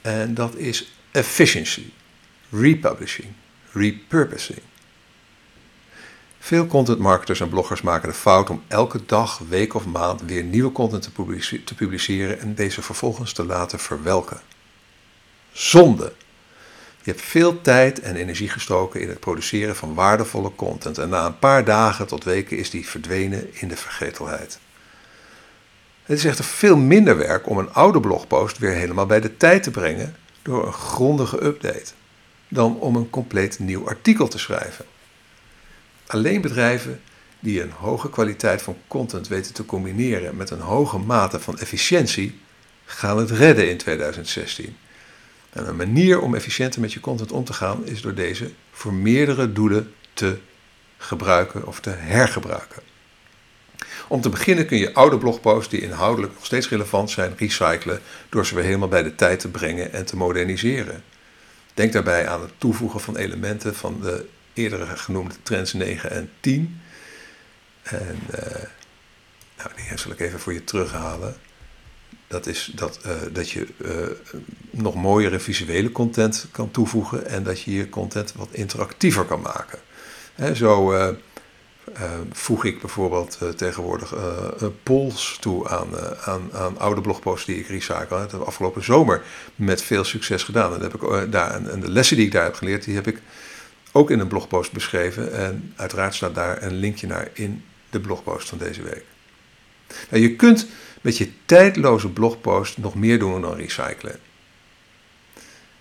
En 0.00 0.34
dat 0.34 0.54
is 0.54 0.92
efficiency, 1.10 1.84
republishing, 2.50 3.28
repurposing. 3.78 4.60
Veel 6.38 6.66
content 6.66 6.98
marketers 6.98 7.40
en 7.40 7.48
bloggers 7.48 7.82
maken 7.82 8.08
de 8.08 8.14
fout 8.14 8.50
om 8.50 8.62
elke 8.68 9.00
dag, 9.06 9.40
week 9.48 9.74
of 9.74 9.86
maand 9.86 10.22
weer 10.22 10.42
nieuwe 10.42 10.72
content 10.72 11.02
te, 11.64 11.74
publiceren 11.74 12.40
en 12.40 12.54
deze 12.54 12.82
vervolgens 12.82 13.32
te 13.32 13.44
laten 13.44 13.78
verwelken. 13.78 14.40
Zonde. 15.52 16.12
Je 17.02 17.10
hebt 17.10 17.22
veel 17.22 17.60
tijd 17.60 18.00
en 18.00 18.16
energie 18.16 18.48
gestoken 18.48 19.00
in 19.00 19.08
het 19.08 19.20
produceren 19.20 19.76
van 19.76 19.94
waardevolle 19.94 20.54
content 20.54 20.98
en 20.98 21.08
na 21.08 21.26
een 21.26 21.38
paar 21.38 21.64
dagen 21.64 22.06
tot 22.06 22.24
weken 22.24 22.56
is 22.56 22.70
die 22.70 22.88
verdwenen 22.88 23.60
in 23.60 23.68
de 23.68 23.76
vergetelheid. 23.76 24.58
Het 26.02 26.18
is 26.18 26.24
echter 26.24 26.44
veel 26.44 26.76
minder 26.76 27.16
werk 27.16 27.48
om 27.48 27.58
een 27.58 27.72
oude 27.72 28.00
blogpost 28.00 28.58
weer 28.58 28.72
helemaal 28.72 29.06
bij 29.06 29.20
de 29.20 29.36
tijd 29.36 29.62
te 29.62 29.70
brengen 29.70 30.16
door 30.42 30.66
een 30.66 30.72
grondige 30.72 31.44
update, 31.44 31.92
dan 32.48 32.78
om 32.78 32.96
een 32.96 33.10
compleet 33.10 33.58
nieuw 33.58 33.88
artikel 33.88 34.28
te 34.28 34.38
schrijven. 34.38 34.84
Alleen 36.06 36.40
bedrijven 36.40 37.00
die 37.40 37.62
een 37.62 37.70
hoge 37.70 38.10
kwaliteit 38.10 38.62
van 38.62 38.76
content 38.86 39.28
weten 39.28 39.54
te 39.54 39.64
combineren 39.64 40.36
met 40.36 40.50
een 40.50 40.60
hoge 40.60 40.98
mate 40.98 41.40
van 41.40 41.58
efficiëntie, 41.58 42.38
gaan 42.84 43.18
het 43.18 43.30
redden 43.30 43.70
in 43.70 43.76
2016. 43.76 44.76
En 45.50 45.68
een 45.68 45.76
manier 45.76 46.20
om 46.20 46.34
efficiënter 46.34 46.80
met 46.80 46.92
je 46.92 47.00
content 47.00 47.32
om 47.32 47.44
te 47.44 47.52
gaan 47.52 47.86
is 47.86 48.00
door 48.00 48.14
deze 48.14 48.50
voor 48.70 48.92
meerdere 48.92 49.52
doelen 49.52 49.94
te 50.12 50.38
gebruiken 50.98 51.66
of 51.66 51.80
te 51.80 51.90
hergebruiken. 51.90 52.82
Om 54.08 54.20
te 54.20 54.28
beginnen 54.28 54.66
kun 54.66 54.78
je 54.78 54.94
oude 54.94 55.18
blogposts 55.18 55.70
die 55.70 55.80
inhoudelijk 55.80 56.34
nog 56.34 56.44
steeds 56.44 56.68
relevant 56.68 57.10
zijn 57.10 57.34
recyclen 57.36 58.00
door 58.28 58.46
ze 58.46 58.54
weer 58.54 58.64
helemaal 58.64 58.88
bij 58.88 59.02
de 59.02 59.14
tijd 59.14 59.40
te 59.40 59.48
brengen 59.48 59.92
en 59.92 60.04
te 60.04 60.16
moderniseren. 60.16 61.02
Denk 61.78 61.92
daarbij 61.92 62.28
aan 62.28 62.40
het 62.40 62.52
toevoegen 62.58 63.00
van 63.00 63.16
elementen 63.16 63.74
van 63.74 64.00
de 64.00 64.26
eerder 64.52 64.86
genoemde 64.86 65.34
trends 65.42 65.72
9 65.72 66.10
en 66.10 66.30
10. 66.40 66.80
En 67.82 68.18
uh, 68.30 68.40
nou, 69.56 69.70
die 69.76 69.98
zal 69.98 70.12
ik 70.12 70.20
even 70.20 70.40
voor 70.40 70.52
je 70.52 70.64
terughalen. 70.64 71.36
Dat 72.26 72.46
is 72.46 72.72
dat, 72.74 73.00
uh, 73.06 73.12
dat 73.32 73.50
je 73.50 73.66
uh, 73.76 74.34
nog 74.70 74.94
mooiere 74.94 75.40
visuele 75.40 75.92
content 75.92 76.46
kan 76.50 76.70
toevoegen 76.70 77.26
en 77.26 77.42
dat 77.42 77.60
je 77.60 77.72
je 77.72 77.88
content 77.88 78.32
wat 78.32 78.48
interactiever 78.50 79.24
kan 79.24 79.40
maken. 79.40 79.78
Zo 80.54 80.92
voeg 82.32 82.64
ik 82.64 82.80
bijvoorbeeld 82.80 83.38
tegenwoordig 83.56 84.14
polls 84.82 85.36
toe 85.40 85.68
aan, 85.68 85.88
aan, 86.52 86.78
oude 86.78 87.00
blogposts 87.00 87.46
die 87.46 87.58
ik 87.58 87.66
recycle. 87.66 88.06
Dat 88.08 88.30
heb 88.32 88.40
ik 88.40 88.46
afgelopen 88.46 88.84
zomer 88.84 89.22
met 89.54 89.82
veel 89.82 90.04
succes 90.04 90.42
gedaan. 90.42 90.74
En, 90.74 90.80
heb 90.80 90.94
ik, 90.94 91.32
daar, 91.32 91.62
de 91.80 91.90
lessen 91.90 92.16
die 92.16 92.26
ik 92.26 92.32
daar 92.32 92.44
heb 92.44 92.54
geleerd, 92.54 92.84
die 92.84 92.94
heb 92.94 93.06
ik 93.06 93.20
ook 93.92 94.10
in 94.10 94.20
een 94.20 94.28
blogpost 94.28 94.72
beschreven. 94.72 95.32
En 95.32 95.72
uiteraard 95.76 96.14
staat 96.14 96.34
daar 96.34 96.62
een 96.62 96.74
linkje 96.74 97.06
naar 97.06 97.28
in 97.32 97.64
de 97.90 98.00
blogpost 98.00 98.48
van 98.48 98.58
deze 98.58 98.82
week. 98.82 99.04
Nou, 100.10 100.22
je 100.22 100.36
kunt 100.36 100.66
met 101.00 101.18
je 101.18 101.30
tijdloze 101.44 102.08
blogpost 102.08 102.78
nog 102.78 102.94
meer 102.94 103.18
doen 103.18 103.40
dan 103.40 103.56
recyclen. 103.56 104.18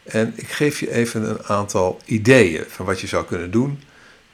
En 0.03 0.33
ik 0.35 0.47
geef 0.47 0.79
je 0.79 0.91
even 0.91 1.29
een 1.29 1.43
aantal 1.43 1.99
ideeën 2.05 2.63
van 2.67 2.85
wat 2.85 3.01
je 3.01 3.07
zou 3.07 3.25
kunnen 3.25 3.51
doen 3.51 3.79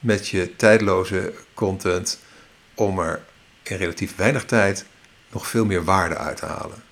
met 0.04 0.28
je 0.28 0.56
tijdloze 0.56 1.34
content 1.54 2.20
om 2.74 2.98
er 2.98 3.24
in 3.62 3.76
relatief 3.76 4.16
weinig 4.16 4.44
tijd 4.44 4.84
nog 5.30 5.46
veel 5.46 5.64
meer 5.64 5.84
waarde 5.84 6.16
uit 6.16 6.36
te 6.36 6.46
halen. 6.46 6.82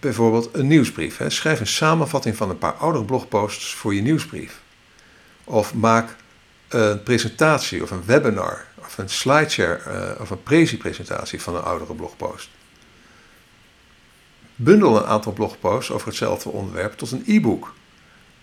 Bijvoorbeeld 0.00 0.54
een 0.54 0.66
nieuwsbrief. 0.66 1.16
Hè. 1.16 1.30
Schrijf 1.30 1.60
een 1.60 1.66
samenvatting 1.66 2.36
van 2.36 2.50
een 2.50 2.58
paar 2.58 2.72
oudere 2.72 3.04
blogposts 3.04 3.74
voor 3.74 3.94
je 3.94 4.02
nieuwsbrief. 4.02 4.60
Of 5.44 5.74
maak 5.74 6.16
een 6.68 7.02
presentatie 7.02 7.82
of 7.82 7.90
een 7.90 8.04
webinar 8.04 8.66
of 8.78 8.98
een 8.98 9.08
slideshare 9.08 9.80
uh, 10.14 10.20
of 10.20 10.30
een 10.30 10.42
presentatie 10.78 11.42
van 11.42 11.56
een 11.56 11.62
oudere 11.62 11.94
blogpost. 11.94 12.48
Bundel 14.56 14.96
een 14.96 15.06
aantal 15.06 15.32
blogposts 15.32 15.90
over 15.90 16.06
hetzelfde 16.06 16.48
onderwerp 16.48 16.96
tot 16.96 17.10
een 17.10 17.24
e-book. 17.26 17.74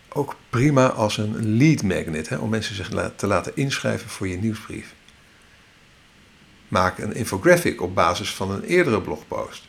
Ook 0.10 0.36
prima 0.50 0.88
als 0.88 1.18
een 1.18 1.58
lead 1.58 1.84
magnet, 1.84 2.30
hè, 2.30 2.38
om 2.38 2.50
mensen 2.50 2.76
zich 2.76 2.90
te 3.16 3.28
laten 3.28 3.56
inschrijven 3.56 4.10
voor 4.10 4.28
je 4.28 4.38
nieuwsbrief. 4.38 4.94
Maak 6.68 6.98
een 6.98 7.16
infographic 7.16 7.82
op 7.82 7.96
basis 7.96 8.34
van 8.34 8.52
een 8.52 8.64
eerdere 8.64 9.02
blogpost. 9.02 9.64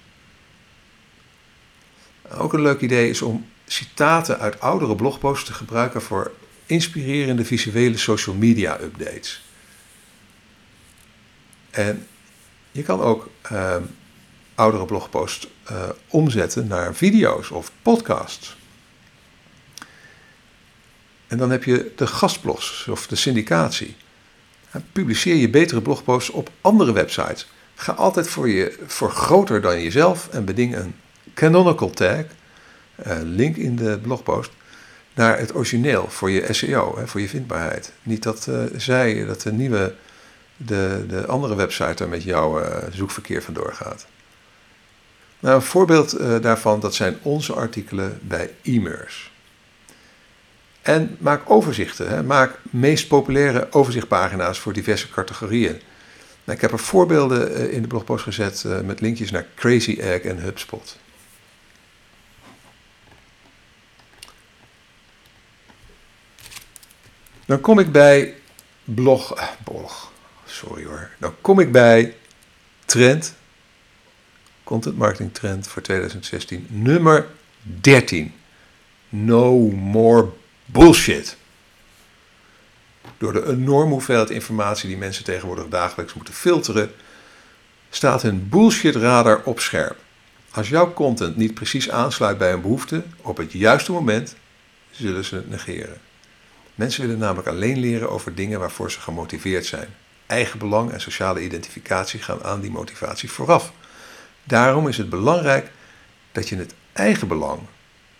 Ook 2.31 2.53
een 2.53 2.63
leuk 2.63 2.81
idee 2.81 3.11
is 3.11 3.23
om 3.23 3.47
citaten 3.67 4.39
uit 4.39 4.61
oudere 4.61 4.97
blogposts 4.97 5.45
te 5.45 5.53
gebruiken 5.53 6.03
voor 6.03 6.33
inspirerende 6.67 7.45
visuele 7.45 7.97
social 7.97 8.37
media 8.37 8.81
updates. 8.81 9.43
En 11.71 12.07
je 12.73 12.83
kan 12.83 13.01
ook 13.01 13.31
ehm, 13.43 13.83
oudere 14.55 14.85
blogposts 14.85 15.49
uh, 15.71 15.89
omzetten 16.09 16.67
naar 16.67 16.95
video's 16.95 17.51
of 17.51 17.73
podcasts. 17.83 18.57
En 21.31 21.39
dan 21.39 21.51
heb 21.51 21.65
je 21.65 21.93
de 21.97 22.07
gastblogs 22.07 22.87
of 22.89 23.07
de 23.07 23.17
syndicatie. 23.17 23.97
publiceer 24.93 25.35
je 25.35 25.51
betere 25.51 25.83
blogposts 25.83 26.31
op 26.31 26.51
andere 26.61 26.93
websites. 26.93 27.49
Ga 27.75 27.93
altijd 27.93 28.29
voor, 28.29 28.49
je, 28.49 28.79
voor 28.87 29.11
groter 29.11 29.61
dan 29.61 29.83
jezelf 29.83 30.29
en 30.29 30.45
beding 30.45 30.77
een 30.77 30.95
canonical 31.35 31.91
tag, 31.91 32.25
link 33.23 33.57
in 33.57 33.77
de 33.77 33.99
blogpost, 34.03 34.51
naar 35.15 35.39
het 35.39 35.55
origineel 35.55 36.07
voor 36.09 36.31
je 36.31 36.53
SEO, 36.53 36.99
voor 37.05 37.21
je 37.21 37.29
vindbaarheid. 37.29 37.93
Niet 38.03 38.23
dat 38.23 38.47
uh, 38.49 38.63
zij, 38.77 39.25
dat 39.25 39.41
de 39.41 39.53
nieuwe, 39.53 39.95
de, 40.57 41.05
de 41.09 41.27
andere 41.27 41.55
website 41.55 41.95
daar 41.95 42.09
met 42.09 42.23
jouw 42.23 42.61
uh, 42.61 42.77
zoekverkeer 42.93 43.43
vandoor 43.43 43.73
gaat. 43.75 44.07
Nou, 45.39 45.55
een 45.55 45.63
voorbeeld 45.63 46.19
daarvan, 46.43 46.81
dat 46.81 46.95
zijn 46.95 47.19
onze 47.23 47.53
artikelen 47.53 48.19
bij 48.23 48.51
e-mers. 48.63 49.31
En 50.83 51.17
maak 51.19 51.51
overzichten. 51.51 52.09
Hè. 52.09 52.23
Maak 52.23 52.59
meest 52.63 53.09
populaire 53.09 53.67
overzichtpagina's 53.71 54.59
voor 54.59 54.73
diverse 54.73 55.11
categorieën. 55.11 55.81
Nou, 56.45 56.57
ik 56.57 56.61
heb 56.61 56.73
er 56.73 56.79
voorbeelden 56.79 57.71
in 57.71 57.83
de 57.83 57.89
blogpost 57.89 58.25
gezet 58.25 58.65
met 58.85 59.01
linkjes 59.01 59.31
naar 59.31 59.47
Crazy 59.55 59.97
Egg 60.01 60.21
en 60.21 60.39
HubSpot. 60.39 60.99
Dan 67.51 67.61
kom 67.61 67.79
ik 67.79 67.93
bij 67.93 68.35
blog, 68.85 69.35
eh, 69.35 69.49
blog, 69.65 70.13
sorry 70.45 70.85
hoor. 70.85 71.11
Dan 71.19 71.35
kom 71.41 71.61
ik 71.61 71.73
bij 71.73 72.15
trend, 72.85 73.35
content 74.65 74.97
marketing 74.97 75.35
trend 75.35 75.69
voor 75.69 75.83
2016, 75.83 76.67
nummer 76.69 77.27
13. 77.63 78.35
No 79.09 79.59
more 79.71 80.29
bullshit. 80.73 81.37
Door 83.19 83.33
de 83.33 83.47
enorme 83.47 83.93
hoeveelheid 83.93 84.31
informatie 84.31 84.89
die 84.89 84.99
mensen 84.99 85.25
tegenwoordig 85.25 85.69
dagelijks 85.69 86.15
moeten 86.15 86.35
filteren, 86.35 86.91
staat 87.91 88.23
hun 88.23 88.49
bullshit 88.49 88.97
radar 88.97 89.43
op 89.45 89.61
scherp. 89.61 89.97
Als 90.51 90.69
jouw 90.69 90.93
content 90.93 91.37
niet 91.37 91.55
precies 91.55 91.91
aansluit 91.91 92.39
bij 92.39 92.53
een 92.53 92.61
behoefte 92.61 93.03
op 93.17 93.37
het 93.37 93.53
juiste 93.53 93.93
moment, 93.93 94.37
zullen 94.91 95.25
ze 95.25 95.35
het 95.35 95.51
negeren. 95.51 96.01
Mensen 96.75 97.03
willen 97.03 97.19
namelijk 97.19 97.49
alleen 97.49 97.79
leren 97.79 98.11
over 98.11 98.35
dingen 98.35 98.61
waarvoor 98.61 98.91
ze 98.91 99.01
gemotiveerd 99.01 99.67
zijn. 99.67 99.89
Eigen 100.27 100.59
belang 100.59 100.93
en 100.93 101.01
sociale 101.01 101.43
identificatie 101.43 102.21
gaan 102.21 102.45
aan 102.45 102.61
die 102.61 102.71
motivatie 102.71 103.31
vooraf. 103.31 103.73
Daarom 104.45 104.89
is 104.89 104.97
het 104.97 105.11
belangrijk 105.11 105.71
dat 106.33 106.49
je 106.49 106.57
het 106.57 106.75
eigen 106.93 107.29
belang 107.29 107.61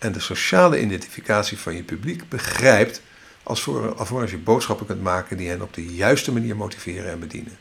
en 0.01 0.11
de 0.11 0.19
sociale 0.19 0.81
identificatie 0.81 1.57
van 1.57 1.75
je 1.75 1.83
publiek 1.83 2.29
begrijpt, 2.29 3.01
als 3.43 3.61
voor, 3.61 3.95
alvorens 3.95 4.31
je 4.31 4.37
boodschappen 4.37 4.85
kunt 4.85 5.01
maken 5.01 5.37
die 5.37 5.49
hen 5.49 5.61
op 5.61 5.73
de 5.73 5.85
juiste 5.85 6.31
manier 6.31 6.55
motiveren 6.55 7.11
en 7.11 7.19
bedienen. 7.19 7.57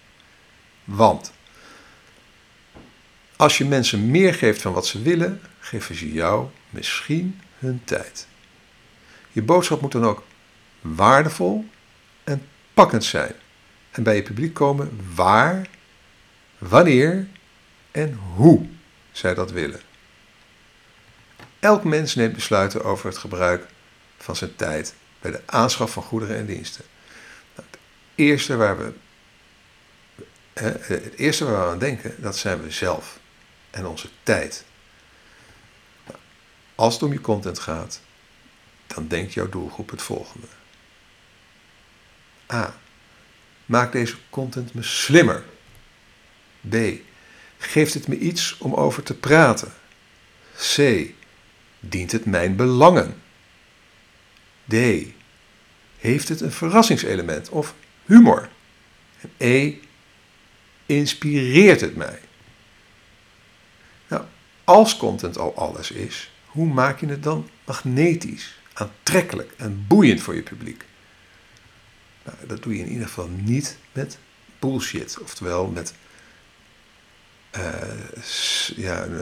Want 0.84 1.32
als 3.36 3.58
je 3.58 3.64
mensen 3.64 4.10
meer 4.10 4.34
geeft 4.34 4.62
van 4.62 4.72
wat 4.72 4.86
ze 4.86 5.02
willen, 5.02 5.40
geven 5.58 5.94
ze 5.94 6.12
jou 6.12 6.48
misschien 6.70 7.40
hun 7.58 7.80
tijd. 7.84 8.26
Je 9.32 9.42
boodschap 9.42 9.80
moet 9.80 9.92
dan 9.92 10.04
ook 10.04 10.22
waardevol 10.80 11.64
en 12.24 12.46
pakkend 12.74 13.04
zijn. 13.04 13.32
En 13.90 14.02
bij 14.02 14.16
je 14.16 14.22
publiek 14.22 14.54
komen 14.54 15.00
waar, 15.14 15.68
wanneer 16.58 17.26
en 17.90 18.18
hoe 18.34 18.66
zij 19.12 19.34
dat 19.34 19.50
willen. 19.50 19.80
Elk 21.60 21.84
mens 21.84 22.14
neemt 22.14 22.34
besluiten 22.34 22.84
over 22.84 23.06
het 23.06 23.18
gebruik 23.18 23.66
van 24.18 24.36
zijn 24.36 24.56
tijd 24.56 24.94
bij 25.20 25.30
de 25.30 25.42
aanschaf 25.46 25.92
van 25.92 26.02
goederen 26.02 26.36
en 26.36 26.46
diensten. 26.46 26.84
Nou, 27.54 27.68
het, 27.70 27.80
eerste 28.14 28.56
waar 28.56 28.78
we, 28.78 28.92
het 30.54 31.14
eerste 31.14 31.44
waar 31.44 31.64
we 31.64 31.70
aan 31.70 31.78
denken, 31.78 32.22
dat 32.22 32.36
zijn 32.36 32.62
we 32.62 32.70
zelf 32.70 33.18
en 33.70 33.86
onze 33.86 34.08
tijd. 34.22 34.64
Nou, 36.06 36.18
als 36.74 36.94
het 36.94 37.02
om 37.02 37.12
je 37.12 37.20
content 37.20 37.58
gaat, 37.58 38.00
dan 38.86 39.08
denkt 39.08 39.32
jouw 39.32 39.48
doelgroep 39.48 39.90
het 39.90 40.02
volgende. 40.02 40.46
A. 42.52 42.74
Maakt 43.66 43.92
deze 43.92 44.16
content 44.30 44.74
me 44.74 44.82
slimmer? 44.82 45.44
B. 46.68 46.74
Geeft 47.58 47.94
het 47.94 48.08
me 48.08 48.18
iets 48.18 48.58
om 48.58 48.74
over 48.74 49.02
te 49.02 49.14
praten? 49.14 49.72
C. 50.56 50.78
Dient 51.80 52.12
het 52.12 52.24
mijn 52.24 52.56
belangen? 52.56 53.14
D. 54.68 54.74
Heeft 55.98 56.28
het 56.28 56.40
een 56.40 56.52
verrassingselement 56.52 57.48
of 57.48 57.74
humor? 58.04 58.48
E. 59.36 59.74
Inspireert 60.86 61.80
het 61.80 61.96
mij? 61.96 62.20
Nou, 64.08 64.24
als 64.64 64.96
content 64.96 65.38
al 65.38 65.56
alles 65.56 65.90
is, 65.90 66.30
hoe 66.46 66.66
maak 66.66 67.00
je 67.00 67.06
het 67.06 67.22
dan 67.22 67.48
magnetisch, 67.64 68.58
aantrekkelijk 68.72 69.52
en 69.56 69.84
boeiend 69.86 70.20
voor 70.20 70.34
je 70.34 70.42
publiek? 70.42 70.84
Nou, 72.24 72.36
dat 72.46 72.62
doe 72.62 72.76
je 72.76 72.80
in 72.80 72.90
ieder 72.90 73.06
geval 73.06 73.28
niet 73.28 73.78
met 73.92 74.18
bullshit. 74.58 75.18
Oftewel 75.20 75.66
met 75.66 75.94
uh, 77.56 77.72
ja, 78.76 79.06
uh, 79.06 79.20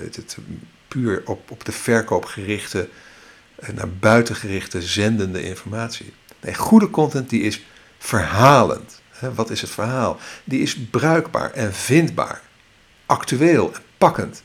het, 0.00 0.36
puur 0.90 1.22
op, 1.24 1.50
op 1.50 1.64
de 1.64 1.72
verkoop 1.72 2.24
gerichte, 2.24 2.88
uh, 3.60 3.68
naar 3.68 3.88
buiten 3.88 4.36
gerichte, 4.36 4.82
zendende 4.82 5.42
informatie. 5.42 6.12
Goede 6.54 6.90
content 6.90 7.30
die 7.30 7.42
is 7.42 7.62
verhalend. 7.98 9.02
Wat 9.34 9.50
is 9.50 9.60
het 9.60 9.70
verhaal? 9.70 10.18
Die 10.44 10.62
is 10.62 10.76
bruikbaar 10.76 11.52
en 11.52 11.74
vindbaar, 11.74 12.42
actueel 13.06 13.74
en 13.74 13.80
pakkend, 13.98 14.42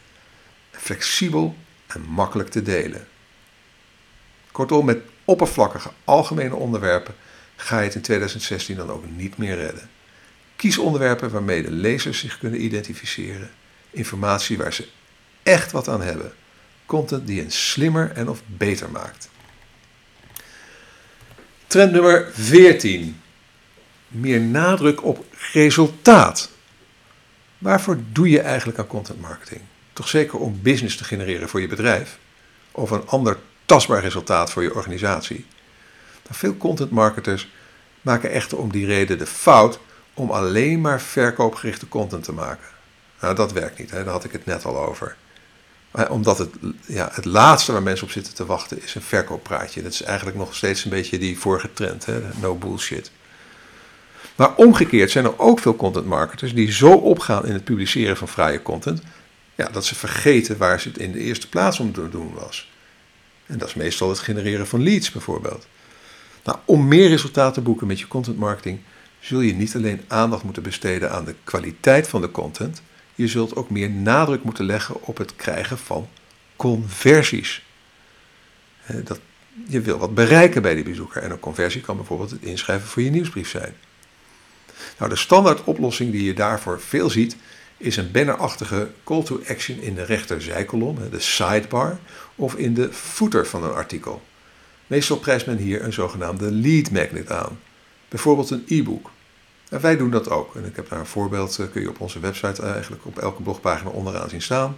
flexibel 0.72 1.56
en 1.88 2.02
makkelijk 2.02 2.50
te 2.50 2.62
delen. 2.62 3.08
Kortom, 4.52 4.86
met 4.86 5.02
oppervlakkige 5.26 5.92
algemene 6.04 6.56
onderwerpen 6.56 7.16
ga 7.56 7.80
je 7.80 7.86
het 7.86 7.96
in 7.96 8.02
2016 8.02 8.76
dan 8.76 8.90
ook 8.90 9.04
niet 9.16 9.38
meer 9.38 9.56
redden. 9.56 9.90
Kies 10.56 10.78
onderwerpen 10.78 11.32
waarmee 11.32 11.62
de 11.62 11.72
lezers 11.72 12.20
zich 12.20 12.38
kunnen 12.38 12.64
identificeren. 12.64 13.52
Informatie 13.92 14.58
waar 14.58 14.74
ze 14.74 14.88
echt 15.46 15.72
wat 15.72 15.88
aan 15.88 16.02
hebben. 16.02 16.34
Content 16.86 17.28
die 17.28 17.40
hen 17.40 17.52
slimmer 17.52 18.12
en 18.12 18.30
of 18.30 18.42
beter 18.46 18.90
maakt. 18.90 19.30
Trend 21.68 21.92
nummer 21.92 22.30
14. 22.34 23.22
Meer 24.08 24.42
nadruk 24.42 25.04
op 25.04 25.26
resultaat. 25.54 26.50
Waarvoor 27.58 27.98
doe 28.12 28.30
je 28.30 28.40
eigenlijk 28.40 28.80
aan 28.80 28.88
content 28.88 29.22
marketing? 29.22 29.62
Toch 29.94 30.08
zeker 30.08 30.40
om 30.40 30.60
business 30.62 30.98
te 30.98 31.04
genereren 31.04 31.50
voor 31.50 31.62
je 31.62 31.68
bedrijf 31.68 32.18
of 32.72 32.92
een 32.92 33.08
ander 33.08 33.38
tastbaar 33.66 34.02
resultaat 34.02 34.52
voor 34.52 34.64
je 34.64 34.76
organisatie. 34.76 35.46
Maar 36.28 36.38
veel 36.38 36.58
content 36.58 36.92
marketers 36.92 37.50
maken 38.02 38.32
echter 38.32 38.58
om 38.58 38.72
die 38.72 38.86
reden 38.86 39.18
de 39.18 39.26
fout 39.26 39.80
om 40.14 40.32
alleen 40.32 40.82
maar 40.82 41.02
verkoopgerichte 41.02 41.88
content 41.88 42.24
te 42.24 42.34
maken. 42.34 42.68
Nou, 43.22 43.36
dat 43.36 43.52
werkt 43.52 43.80
niet, 43.80 43.92
hè? 43.92 44.04
daar 44.04 44.14
had 44.14 44.24
ik 44.24 44.32
het 44.32 44.46
net 44.46 44.66
al 44.66 44.78
over. 44.78 45.16
Omdat 46.10 46.38
het, 46.38 46.50
ja, 46.86 47.10
het 47.14 47.26
laatste 47.26 47.72
waar 47.72 47.84
mensen 47.84 48.06
op 48.06 48.12
zitten 48.12 48.34
te 48.34 48.46
wachten 48.46 48.84
is 48.84 48.96
een 48.96 49.02
verkooppraatje. 49.02 49.82
Dat 49.82 49.92
is 49.92 50.02
eigenlijk 50.02 50.38
nog 50.38 50.56
steeds 50.56 50.84
een 50.84 50.90
beetje 50.90 51.18
die 51.18 51.40
vorige 51.40 51.74
trend, 51.74 52.06
hè? 52.06 52.22
no 52.42 52.56
bullshit. 52.56 53.12
Maar 54.36 54.56
omgekeerd 54.56 55.12
zijn 55.12 55.26
er 55.26 55.40
ook 55.40 55.60
veel 55.60 55.76
content 55.76 56.06
marketers 56.06 56.54
die 56.54 56.72
zo 56.72 56.92
opgaan 56.92 57.46
in 57.46 57.54
het 57.54 57.64
publiceren 57.64 58.18
van 58.18 58.28
vrije 58.28 58.62
content, 58.62 59.02
ja, 59.56 59.70
dat 59.70 59.86
ze 59.86 59.96
vergeten 59.96 60.58
waar 60.58 60.80
ze 60.80 60.88
het 60.88 60.98
in 60.98 61.12
de 61.12 61.20
eerste 61.20 61.50
plaats 61.50 61.80
om 61.80 61.94
te 61.94 62.10
doen 62.10 62.34
was. 62.34 62.72
En 63.46 63.58
dat 63.58 63.68
is 63.68 63.74
meestal 63.74 64.10
het 64.10 64.20
genereren 64.20 64.68
van 64.68 64.84
leads 64.84 65.12
bijvoorbeeld. 65.12 65.68
Nou, 66.44 66.58
om 66.66 66.88
meer 66.88 67.10
resultaten 67.10 67.54
te 67.54 67.62
boeken 67.62 67.88
met 67.88 68.00
je 68.00 68.08
content 68.08 68.38
marketing 68.38 68.80
zul 69.20 69.40
je 69.40 69.54
niet 69.54 69.76
alleen 69.76 70.02
aandacht 70.08 70.44
moeten 70.44 70.64
besteden 70.64 71.12
aan 71.12 71.26
de 71.26 71.36
kwaliteit 71.44 72.08
van 72.08 72.22
de 72.22 72.32
content, 72.32 72.82
je 73.16 73.28
zult 73.28 73.56
ook 73.56 73.70
meer 73.70 73.90
nadruk 73.90 74.44
moeten 74.44 74.66
leggen 74.66 75.02
op 75.02 75.18
het 75.18 75.36
krijgen 75.36 75.78
van 75.78 76.08
conversies. 76.56 77.66
Dat, 79.04 79.20
je 79.68 79.82
wil 79.82 79.98
wat 79.98 80.14
bereiken 80.14 80.62
bij 80.62 80.76
die 80.76 80.84
bezoeker 80.84 81.22
en 81.22 81.32
een 81.32 81.40
conversie 81.40 81.82
kan 81.82 81.96
bijvoorbeeld 81.96 82.32
het 82.32 82.42
inschrijven 82.42 82.88
voor 82.88 83.02
je 83.02 83.10
nieuwsbrief 83.10 83.50
zijn. 83.50 83.76
Nou, 84.98 85.10
de 85.10 85.18
standaard 85.18 85.64
oplossing 85.64 86.12
die 86.12 86.24
je 86.24 86.34
daarvoor 86.34 86.82
veel 86.82 87.10
ziet, 87.10 87.36
is 87.78 87.98
een 87.98 88.12
bannerachtige 88.12 88.92
call 89.04 89.24
to 89.24 89.42
action 89.48 89.80
in 89.80 89.96
de 89.96 90.04
rechterzijkolom, 90.04 90.98
de 91.12 91.20
sidebar, 91.20 92.00
of 92.36 92.56
in 92.56 92.74
de 92.74 92.94
footer 92.94 93.48
van 93.48 93.64
een 93.64 93.74
artikel. 93.74 94.22
Meestal 94.88 95.18
prijst 95.18 95.46
men 95.46 95.58
hier 95.58 95.84
een 95.84 95.94
zogenaamde 95.94 96.52
lead 96.52 96.92
magnet 96.92 97.32
aan. 97.32 97.60
Bijvoorbeeld 98.10 98.50
een 98.50 98.66
e-book. 98.68 99.12
En 99.70 99.82
wij 99.82 99.98
doen 99.98 100.12
dat 100.12 100.30
ook. 100.30 100.56
En 100.56 100.66
ik 100.66 100.76
heb 100.76 100.90
daar 100.90 101.00
een 101.00 101.06
voorbeeld, 101.06 101.60
eh, 101.60 101.66
kun 101.72 101.82
je 101.82 101.90
op 101.90 102.00
onze 102.00 102.20
website 102.20 102.62
eigenlijk 102.62 103.06
op 103.06 103.18
elke 103.18 103.42
blogpagina 103.42 103.90
onderaan 103.90 104.30
zien 104.30 104.42
staan. 104.42 104.78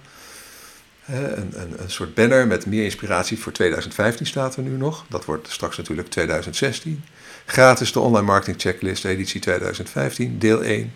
Een, 1.06 1.52
een, 1.62 1.74
een, 1.78 1.90
soort 1.90 2.14
banner 2.14 2.48
met 2.48 2.66
meer 2.66 2.84
inspiratie 2.84 3.40
voor 3.40 3.52
2015 3.52 4.26
staat 4.26 4.56
er 4.56 4.64
nu 4.64 4.78
nog. 4.78 5.06
Dat 5.10 5.26
wordt 5.26 5.52
straks 5.52 5.78
natuurlijk 5.78 6.10
2016. 6.10 7.04
Gratis 7.46 7.92
de 7.92 8.00
online 8.00 8.26
marketing 8.26 8.62
checklist 8.62 9.06
editie 9.06 9.42
2015, 9.42 10.40
deel 10.40 10.64
1. 10.64 10.92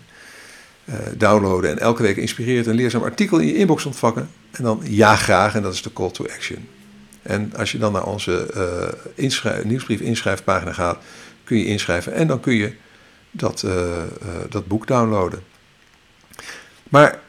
Uh, 0.84 0.94
eh, 0.94 1.00
downloaden 1.16 1.70
en 1.70 1.78
elke 1.78 2.02
week 2.02 2.16
inspireert 2.16 2.66
een 2.66 2.74
leerzaam 2.74 3.02
artikel 3.02 3.38
in 3.38 3.46
je 3.46 3.54
inbox 3.54 3.84
ontvangen. 3.84 4.30
En 4.50 4.64
dan 4.64 4.82
ja 4.84 5.16
graag, 5.16 5.54
en 5.54 5.62
dat 5.62 5.74
is 5.74 5.82
de 5.82 5.92
call 5.92 6.10
to 6.10 6.24
action. 6.24 6.68
En 7.22 7.52
als 7.56 7.72
je 7.72 7.78
dan 7.78 7.92
naar 7.92 8.06
onze 8.06 8.50
uh, 9.16 9.64
nieuwsbrief 9.64 10.00
inschrijfpagina 10.00 10.72
gaat, 10.72 10.98
kun 11.44 11.58
je 11.58 11.64
inschrijven 11.64 12.12
en 12.12 12.26
dan 12.26 12.40
kun 12.40 12.54
je 12.54 12.72
dat, 13.32 13.62
uh, 13.62 14.02
dat 14.48 14.66
boek 14.66 14.86
downloaden. 14.86 15.42
Maar 16.88 17.20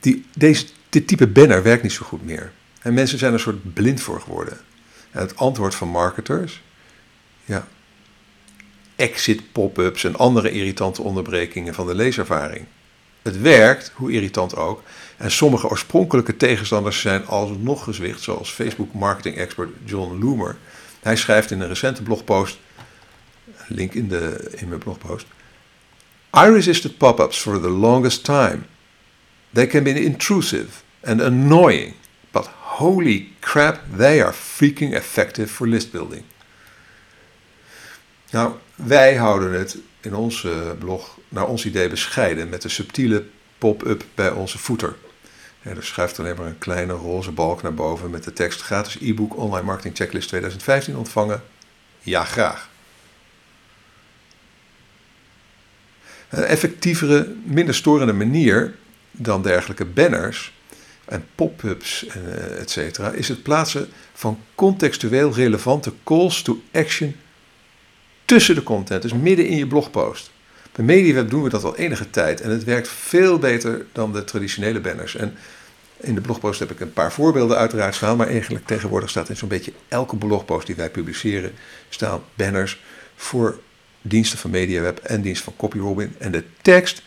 die, 0.00 0.24
deze, 0.34 0.66
dit 0.88 1.06
type 1.06 1.26
banner 1.26 1.62
werkt 1.62 1.82
niet 1.82 1.92
zo 1.92 2.06
goed 2.06 2.24
meer. 2.24 2.52
En 2.82 2.94
mensen 2.94 3.18
zijn 3.18 3.32
er 3.32 3.40
soort 3.40 3.72
blind 3.72 4.00
voor 4.00 4.20
geworden. 4.20 4.58
En 5.10 5.20
het 5.20 5.36
antwoord 5.36 5.74
van 5.74 5.88
marketers, 5.88 6.62
ja, 7.44 7.66
exit 8.96 9.52
pop-ups 9.52 10.04
en 10.04 10.16
andere 10.16 10.50
irritante 10.50 11.02
onderbrekingen 11.02 11.74
van 11.74 11.86
de 11.86 11.94
leeservaring. 11.94 12.66
Het 13.22 13.40
werkt, 13.40 13.92
hoe 13.94 14.12
irritant 14.12 14.56
ook. 14.56 14.82
En 15.16 15.30
sommige 15.30 15.68
oorspronkelijke 15.68 16.36
tegenstanders 16.36 17.00
zijn 17.00 17.26
alsnog 17.26 17.84
gezwicht, 17.84 18.20
zoals 18.20 18.50
Facebook 18.50 18.92
marketing 18.92 19.36
expert 19.36 19.70
John 19.84 20.18
Loomer. 20.24 20.56
Hij 21.00 21.16
schrijft 21.16 21.50
in 21.50 21.60
een 21.60 21.68
recente 21.68 22.02
blogpost, 22.02 22.58
link 23.68 23.94
in, 23.94 24.08
de, 24.08 24.52
in 24.56 24.68
mijn 24.68 24.80
blogpost. 24.80 25.26
I 26.32 26.46
resisted 26.46 26.98
pop-ups 26.98 27.38
for 27.38 27.60
the 27.60 27.70
longest 27.70 28.24
time. 28.24 28.66
They 29.52 29.66
can 29.66 29.82
be 29.82 30.04
intrusive 30.04 30.82
and 31.00 31.20
annoying, 31.20 31.94
but 32.30 32.46
holy 32.46 33.32
crap, 33.40 33.80
they 33.96 34.22
are 34.22 34.32
freaking 34.32 34.94
effective 34.94 35.46
for 35.46 35.68
list 35.68 35.90
building. 35.90 36.22
Nou, 38.30 38.54
wij 38.74 39.16
houden 39.16 39.52
het 39.52 39.76
in 40.00 40.14
onze 40.14 40.76
blog 40.78 41.18
naar 41.28 41.46
ons 41.46 41.66
idee 41.66 41.88
bescheiden 41.88 42.48
met 42.48 42.62
de 42.62 42.68
subtiele 42.68 43.24
pop-up 43.58 44.04
bij 44.14 44.30
onze 44.30 44.58
footer. 44.58 44.96
Ja, 45.62 45.70
er 45.70 45.84
schuift 45.84 46.18
alleen 46.18 46.36
maar 46.36 46.46
een 46.46 46.58
kleine 46.58 46.92
roze 46.92 47.30
balk 47.30 47.62
naar 47.62 47.74
boven 47.74 48.10
met 48.10 48.24
de 48.24 48.32
tekst 48.32 48.62
gratis 48.62 48.98
e-book 49.00 49.36
online 49.36 49.66
marketing 49.66 49.96
checklist 49.96 50.28
2015 50.28 50.96
ontvangen. 50.96 51.42
Ja, 52.00 52.24
graag. 52.24 52.69
Een 56.30 56.44
effectievere, 56.44 57.34
minder 57.44 57.74
storende 57.74 58.12
manier 58.12 58.74
dan 59.10 59.42
dergelijke 59.42 59.84
banners 59.84 60.52
en 61.04 61.24
pop-ups, 61.34 62.06
eh, 62.06 62.60
et 62.60 62.70
cetera, 62.70 63.10
is 63.10 63.28
het 63.28 63.42
plaatsen 63.42 63.88
van 64.14 64.38
contextueel 64.54 65.34
relevante 65.34 65.92
calls 66.04 66.42
to 66.42 66.62
action 66.72 67.16
tussen 68.24 68.54
de 68.54 68.62
content, 68.62 69.02
dus 69.02 69.12
midden 69.12 69.46
in 69.46 69.56
je 69.56 69.66
blogpost. 69.66 70.30
Bij 70.72 70.84
MediaWeb 70.84 71.30
doen 71.30 71.42
we 71.42 71.48
dat 71.48 71.64
al 71.64 71.76
enige 71.76 72.10
tijd 72.10 72.40
en 72.40 72.50
het 72.50 72.64
werkt 72.64 72.88
veel 72.88 73.38
beter 73.38 73.86
dan 73.92 74.12
de 74.12 74.24
traditionele 74.24 74.80
banners. 74.80 75.16
En 75.16 75.34
in 76.00 76.14
de 76.14 76.20
blogpost 76.20 76.58
heb 76.58 76.70
ik 76.70 76.80
een 76.80 76.92
paar 76.92 77.12
voorbeelden 77.12 77.56
uiteraard 77.56 77.94
staan, 77.94 78.16
maar 78.16 78.28
eigenlijk 78.28 78.66
tegenwoordig 78.66 79.10
staat 79.10 79.28
in 79.28 79.36
zo'n 79.36 79.48
beetje 79.48 79.72
elke 79.88 80.16
blogpost 80.16 80.66
die 80.66 80.76
wij 80.76 80.90
publiceren, 80.90 81.52
staan 81.88 82.22
banners 82.34 82.80
voor 83.16 83.58
diensten 84.02 84.38
van 84.38 84.50
MediaWeb 84.50 84.98
en 84.98 85.20
diensten 85.20 85.44
van 85.44 85.56
CopyRobin. 85.56 86.14
En 86.18 86.32
de 86.32 86.44
tekst 86.62 87.02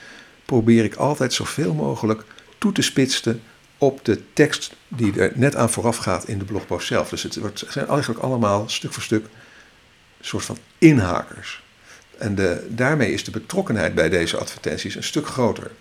probeer 0.45 0.83
ik 0.83 0.95
altijd 0.95 1.33
zoveel 1.33 1.73
mogelijk 1.73 2.23
toe 2.57 2.71
te 2.71 2.81
spitsen 2.81 3.41
op 3.77 4.05
de 4.05 4.33
tekst 4.33 4.75
die 4.87 5.19
er 5.19 5.31
net 5.35 5.55
aan 5.55 5.69
vooraf 5.69 5.97
gaat 5.97 6.27
in 6.27 6.37
de 6.37 6.45
blogpost 6.45 6.87
zelf. 6.87 7.09
Dus 7.09 7.23
het 7.23 7.63
zijn 7.67 7.87
eigenlijk 7.87 8.19
allemaal 8.19 8.69
stuk 8.69 8.93
voor 8.93 9.03
stuk 9.03 9.25
soort 10.21 10.45
van 10.45 10.57
inhakers. 10.77 11.63
En 12.17 12.35
de, 12.35 12.67
daarmee 12.69 13.13
is 13.13 13.23
de 13.23 13.31
betrokkenheid 13.31 13.95
bij 13.95 14.09
deze 14.09 14.37
advertenties 14.37 14.95
een 14.95 15.03
stuk 15.03 15.27
groter. 15.27 15.71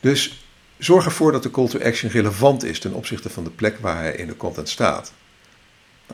Dus 0.00 0.44
zorg 0.78 1.04
ervoor 1.04 1.32
dat 1.32 1.42
de 1.42 1.50
call 1.50 1.68
to 1.68 1.80
action 1.80 2.10
relevant 2.10 2.64
is 2.64 2.78
ten 2.78 2.92
opzichte 2.92 3.30
van 3.30 3.44
de 3.44 3.50
plek 3.50 3.78
waar 3.78 3.96
hij 3.96 4.14
in 4.14 4.26
de 4.26 4.36
content 4.36 4.68
staat. 4.68 5.12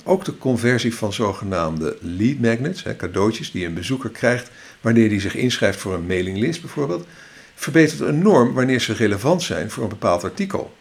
Ook 0.05 0.24
de 0.24 0.38
conversie 0.38 0.94
van 0.94 1.12
zogenaamde 1.12 1.96
lead 2.00 2.38
magnets, 2.38 2.85
cadeautjes 2.96 3.50
die 3.50 3.66
een 3.66 3.74
bezoeker 3.74 4.11
krijgt 4.11 4.50
wanneer 4.81 5.09
hij 5.09 5.20
zich 5.20 5.35
inschrijft 5.35 5.79
voor 5.79 5.94
een 5.94 6.07
mailinglist 6.07 6.61
bijvoorbeeld, 6.61 7.07
verbetert 7.55 8.00
enorm 8.00 8.53
wanneer 8.53 8.81
ze 8.81 8.92
relevant 8.92 9.42
zijn 9.42 9.70
voor 9.70 9.83
een 9.83 9.88
bepaald 9.88 10.24
artikel. 10.24 10.76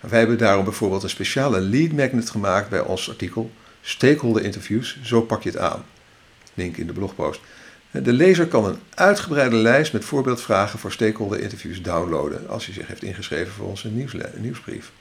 Wij 0.00 0.18
hebben 0.18 0.38
daarom 0.38 0.64
bijvoorbeeld 0.64 1.02
een 1.02 1.08
speciale 1.08 1.60
lead 1.60 1.92
magnet 1.92 2.30
gemaakt 2.30 2.68
bij 2.68 2.80
ons 2.80 3.08
artikel 3.08 3.50
Stakeholder 3.80 4.42
Interviews, 4.42 4.98
zo 5.02 5.22
pak 5.22 5.42
je 5.42 5.48
het 5.48 5.58
aan. 5.58 5.84
Link 6.54 6.76
in 6.76 6.86
de 6.86 6.92
blogpost. 6.92 7.40
De 7.90 8.12
lezer 8.12 8.46
kan 8.46 8.64
een 8.64 8.78
uitgebreide 8.94 9.56
lijst 9.56 9.92
met 9.92 10.04
voorbeeldvragen 10.04 10.78
voor 10.78 10.92
stakeholder 10.92 11.40
interviews 11.40 11.82
downloaden 11.82 12.48
als 12.48 12.64
hij 12.64 12.74
zich 12.74 12.86
heeft 12.86 13.02
ingeschreven 13.02 13.52
voor 13.52 13.68
onze 13.68 13.90
nieuwsbrief. 14.34 14.92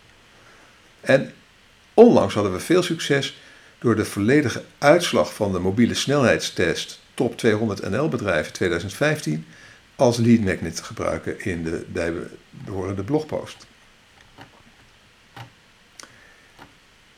En 1.02 1.32
onlangs 1.98 2.34
hadden 2.34 2.54
we 2.54 2.60
veel 2.60 2.84
succes 2.84 3.38
door 3.80 3.96
de 3.96 4.06
volledige 4.06 4.64
uitslag 4.78 5.34
van 5.34 5.52
de 5.52 5.60
mobiele 5.60 5.94
snelheidstest 5.94 7.00
Top 7.18 7.38
200 7.38 7.90
NL 7.90 8.10
bedrijven 8.10 8.54
2015 8.54 9.46
als 9.96 10.18
lead 10.18 10.40
magnet 10.40 10.76
te 10.76 10.84
gebruiken 10.84 11.40
in 11.40 11.64
de 11.64 11.86
bijbehorende 11.88 13.04
blogpost. 13.04 13.66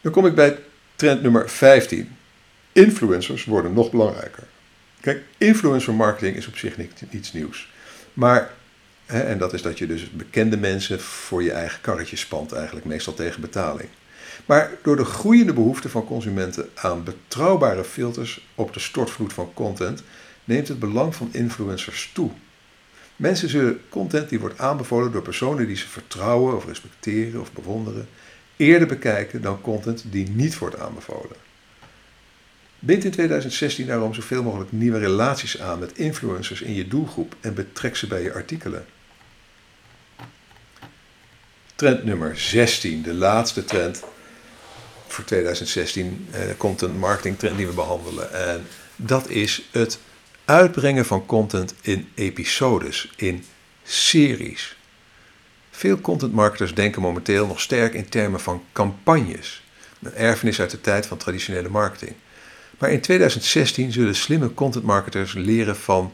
Dan 0.01 0.11
kom 0.11 0.25
ik 0.25 0.35
bij 0.35 0.59
trend 0.95 1.21
nummer 1.21 1.49
15. 1.49 2.15
Influencers 2.71 3.45
worden 3.45 3.73
nog 3.73 3.91
belangrijker. 3.91 4.43
Kijk, 5.01 5.23
influencer 5.37 5.93
marketing 5.93 6.35
is 6.35 6.47
op 6.47 6.57
zich 6.57 6.75
niets 7.09 7.33
nieuws. 7.33 7.71
Maar, 8.13 8.51
hè, 9.05 9.19
en 9.19 9.37
dat 9.37 9.53
is 9.53 9.61
dat 9.61 9.77
je 9.77 9.87
dus 9.87 10.11
bekende 10.11 10.57
mensen 10.57 10.99
voor 10.99 11.43
je 11.43 11.51
eigen 11.51 11.81
karretje 11.81 12.17
spant, 12.17 12.51
eigenlijk 12.51 12.85
meestal 12.85 13.13
tegen 13.13 13.41
betaling. 13.41 13.89
Maar 14.45 14.71
door 14.83 14.95
de 14.95 15.05
groeiende 15.05 15.53
behoefte 15.53 15.89
van 15.89 16.05
consumenten 16.05 16.69
aan 16.75 17.03
betrouwbare 17.03 17.83
filters 17.83 18.47
op 18.55 18.73
de 18.73 18.79
stortvloed 18.79 19.33
van 19.33 19.53
content, 19.53 20.03
neemt 20.43 20.67
het 20.67 20.79
belang 20.79 21.15
van 21.15 21.29
influencers 21.31 22.11
toe. 22.13 22.31
Mensen 23.15 23.49
zullen 23.49 23.81
content 23.89 24.29
die 24.29 24.39
wordt 24.39 24.59
aanbevolen 24.59 25.11
door 25.11 25.21
personen 25.21 25.67
die 25.67 25.75
ze 25.75 25.87
vertrouwen 25.87 26.55
of 26.55 26.65
respecteren 26.65 27.41
of 27.41 27.51
bewonderen, 27.51 28.07
eerder 28.55 28.87
bekijken 28.87 29.41
dan 29.41 29.61
content 29.61 30.03
die 30.05 30.29
niet 30.29 30.57
wordt 30.57 30.79
aanbevolen. 30.79 31.35
Bind 32.79 33.03
in 33.03 33.11
2016 33.11 33.85
daarom 33.85 34.13
zoveel 34.13 34.43
mogelijk 34.43 34.71
nieuwe 34.71 34.99
relaties 34.99 35.59
aan 35.59 35.79
met 35.79 35.97
influencers 35.97 36.61
in 36.61 36.73
je 36.73 36.87
doelgroep 36.87 37.35
en 37.39 37.53
betrek 37.53 37.95
ze 37.95 38.07
bij 38.07 38.21
je 38.21 38.33
artikelen. 38.33 38.85
Trend 41.75 42.03
nummer 42.03 42.37
16, 42.37 43.01
de 43.01 43.13
laatste 43.13 43.65
trend 43.65 44.03
voor 45.11 45.23
2016, 45.23 46.27
eh, 46.31 46.41
content 46.57 46.99
marketing 46.99 47.39
trend 47.39 47.57
die 47.57 47.67
we 47.67 47.73
behandelen. 47.73 48.33
En 48.33 48.67
dat 48.95 49.29
is 49.29 49.67
het 49.71 49.99
uitbrengen 50.45 51.05
van 51.05 51.25
content 51.25 51.73
in 51.81 52.07
episodes, 52.15 53.11
in 53.15 53.45
series. 53.83 54.77
Veel 55.71 56.01
content 56.01 56.33
marketers 56.33 56.75
denken 56.75 57.01
momenteel 57.01 57.47
nog 57.47 57.61
sterk 57.61 57.93
in 57.93 58.09
termen 58.09 58.39
van 58.39 58.63
campagnes. 58.73 59.63
Een 60.01 60.13
erfenis 60.13 60.59
uit 60.59 60.71
de 60.71 60.81
tijd 60.81 61.05
van 61.05 61.17
traditionele 61.17 61.69
marketing. 61.69 62.15
Maar 62.77 62.91
in 62.91 63.01
2016 63.01 63.91
zullen 63.91 64.15
slimme 64.15 64.53
content 64.53 64.83
marketers 64.83 65.33
leren 65.33 65.75
van 65.75 66.13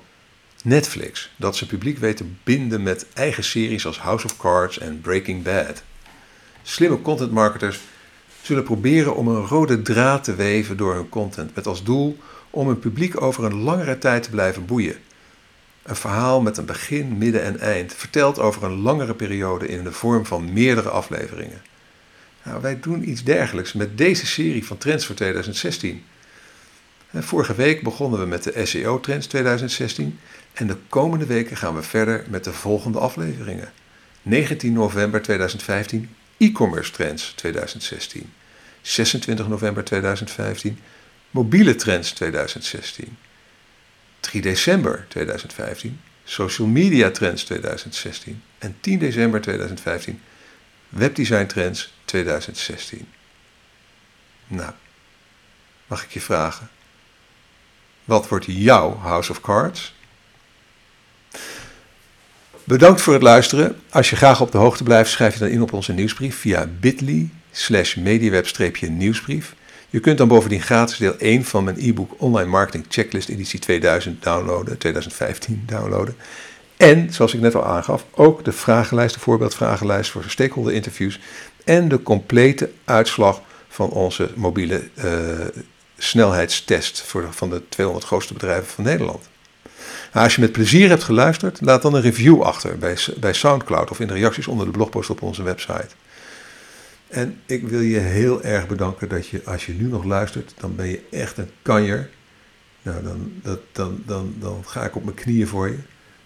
Netflix 0.63 1.31
dat 1.35 1.55
ze 1.55 1.65
publiek 1.65 1.97
weten 1.97 2.39
binden 2.43 2.83
met 2.83 3.05
eigen 3.13 3.43
series 3.43 3.85
als 3.85 3.99
House 3.99 4.25
of 4.25 4.37
Cards 4.37 4.77
en 4.77 5.01
Breaking 5.01 5.43
Bad. 5.43 5.83
Slimme 6.63 7.01
content 7.01 7.31
marketers 7.31 7.79
zullen 8.45 8.63
proberen 8.63 9.15
om 9.15 9.27
een 9.27 9.45
rode 9.45 9.81
draad 9.81 10.23
te 10.23 10.35
weven 10.35 10.77
door 10.77 10.93
hun 10.93 11.09
content 11.09 11.55
met 11.55 11.67
als 11.67 11.83
doel 11.83 12.17
om 12.49 12.67
hun 12.67 12.79
publiek 12.79 13.21
over 13.21 13.43
een 13.43 13.55
langere 13.55 13.97
tijd 13.97 14.23
te 14.23 14.29
blijven 14.29 14.65
boeien. 14.65 14.95
Een 15.83 15.95
verhaal 15.95 16.41
met 16.41 16.57
een 16.57 16.65
begin, 16.65 17.17
midden 17.17 17.43
en 17.43 17.59
eind, 17.59 17.93
verteld 17.93 18.39
over 18.39 18.63
een 18.63 18.81
langere 18.81 19.13
periode 19.13 19.67
in 19.67 19.83
de 19.83 19.91
vorm 19.91 20.25
van 20.25 20.53
meerdere 20.53 20.89
afleveringen. 20.89 21.61
Nou, 22.43 22.61
wij 22.61 22.79
doen 22.79 23.09
iets 23.09 23.23
dergelijks 23.23 23.73
met 23.73 23.97
deze 23.97 24.25
serie 24.25 24.65
van 24.65 24.77
Trends 24.77 25.05
voor 25.05 25.15
2016. 25.15 26.03
Vorige 27.13 27.55
week 27.55 27.83
begonnen 27.83 28.19
we 28.19 28.25
met 28.25 28.43
de 28.43 28.65
SEO 28.65 28.99
Trends 28.99 29.27
2016 29.27 30.19
en 30.53 30.67
de 30.67 30.77
komende 30.89 31.25
weken 31.25 31.57
gaan 31.57 31.75
we 31.75 31.83
verder 31.83 32.25
met 32.29 32.43
de 32.43 32.53
volgende 32.53 32.99
afleveringen. 32.99 33.71
19 34.21 34.73
november 34.73 35.21
2015 35.21 36.09
e-commerce 36.37 36.91
trends 36.91 37.33
2016. 37.35 38.33
26 38.81 39.47
november 39.47 39.83
2015, 39.83 40.77
mobiele 41.31 41.75
trends 41.75 42.11
2016. 42.11 43.17
3 44.19 44.41
december 44.41 45.05
2015, 45.09 45.99
social 46.23 46.67
media 46.67 47.11
trends 47.11 47.43
2016. 47.43 48.41
En 48.57 48.75
10 48.79 48.99
december 48.99 49.41
2015, 49.41 50.21
webdesign 50.89 51.45
trends 51.45 51.93
2016. 52.05 53.07
Nou, 54.47 54.71
mag 55.87 56.03
ik 56.03 56.11
je 56.11 56.21
vragen, 56.21 56.69
wat 58.03 58.27
wordt 58.27 58.45
jouw 58.47 58.97
House 58.97 59.31
of 59.31 59.41
Cards? 59.41 59.94
Bedankt 62.67 63.01
voor 63.01 63.13
het 63.13 63.21
luisteren. 63.21 63.75
Als 63.89 64.09
je 64.09 64.15
graag 64.15 64.41
op 64.41 64.51
de 64.51 64.57
hoogte 64.57 64.83
blijft, 64.83 65.11
schrijf 65.11 65.33
je 65.33 65.39
dan 65.39 65.49
in 65.49 65.61
op 65.61 65.73
onze 65.73 65.93
nieuwsbrief 65.93 66.35
via 66.35 66.67
bit.ly 66.79 67.29
slash 67.51 67.95
mediaweb-nieuwsbrief. 67.95 69.55
Je 69.89 69.99
kunt 69.99 70.17
dan 70.17 70.27
bovendien 70.27 70.61
gratis 70.61 70.97
deel 70.97 71.17
1 71.17 71.43
van 71.43 71.63
mijn 71.63 71.75
e-book 71.79 72.11
Online 72.17 72.49
Marketing 72.49 72.85
Checklist 72.89 73.29
editie 73.29 73.59
2000 73.59 74.23
downloaden, 74.23 74.77
2015 74.77 75.63
downloaden. 75.65 76.15
En, 76.77 77.13
zoals 77.13 77.33
ik 77.33 77.39
net 77.39 77.55
al 77.55 77.65
aangaf, 77.65 78.05
ook 78.11 78.45
de 78.45 78.51
vragenlijst, 78.51 79.13
de 79.13 79.19
voorbeeldvragenlijst 79.19 80.11
voor 80.11 80.23
stakeholder 80.27 80.73
interviews 80.73 81.19
en 81.63 81.87
de 81.87 82.03
complete 82.03 82.71
uitslag 82.85 83.41
van 83.67 83.89
onze 83.89 84.29
mobiele 84.35 84.83
uh, 84.95 85.11
snelheidstest 85.97 87.01
voor, 87.01 87.27
van 87.31 87.49
de 87.49 87.61
200 87.69 88.05
grootste 88.05 88.33
bedrijven 88.33 88.67
van 88.67 88.83
Nederland. 88.83 89.29
Als 90.15 90.35
je 90.35 90.41
met 90.41 90.51
plezier 90.51 90.89
hebt 90.89 91.03
geluisterd, 91.03 91.61
laat 91.61 91.81
dan 91.81 91.93
een 91.93 92.01
review 92.01 92.41
achter 92.41 92.77
bij, 92.77 92.97
bij 93.19 93.33
SoundCloud 93.33 93.91
of 93.91 93.99
in 93.99 94.07
de 94.07 94.13
reacties 94.13 94.47
onder 94.47 94.65
de 94.65 94.71
blogpost 94.71 95.09
op 95.09 95.21
onze 95.21 95.43
website. 95.43 95.87
En 97.07 97.39
ik 97.45 97.67
wil 97.67 97.79
je 97.79 97.97
heel 97.97 98.43
erg 98.43 98.67
bedanken 98.67 99.09
dat 99.09 99.27
je, 99.27 99.41
als 99.45 99.65
je 99.65 99.73
nu 99.73 99.87
nog 99.87 100.03
luistert, 100.03 100.53
dan 100.59 100.75
ben 100.75 100.87
je 100.87 101.01
echt 101.11 101.37
een 101.37 101.49
kanjer. 101.61 102.09
Nou, 102.81 103.03
dan, 103.03 103.31
dat, 103.41 103.59
dan, 103.71 104.03
dan, 104.05 104.35
dan 104.39 104.63
ga 104.65 104.83
ik 104.83 104.95
op 104.95 105.03
mijn 105.03 105.15
knieën 105.15 105.47
voor 105.47 105.67
je. 105.67 105.77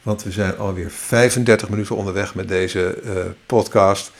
Want 0.02 0.24
we 0.24 0.32
zijn 0.32 0.58
alweer 0.58 0.92
35 0.92 1.70
minuten 1.70 1.96
onderweg 1.96 2.36
met 2.36 2.48
deze 2.48 3.02
uh, 3.06 3.12
podcast. 3.46 4.12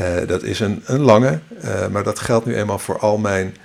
Uh, 0.00 0.26
dat 0.26 0.42
is 0.42 0.60
een, 0.60 0.82
een 0.84 1.00
lange, 1.00 1.38
uh, 1.64 1.88
maar 1.88 2.02
dat 2.02 2.18
geldt 2.18 2.46
nu 2.46 2.56
eenmaal 2.56 2.78
voor 2.78 2.98
al 2.98 3.18
mijn 3.18 3.56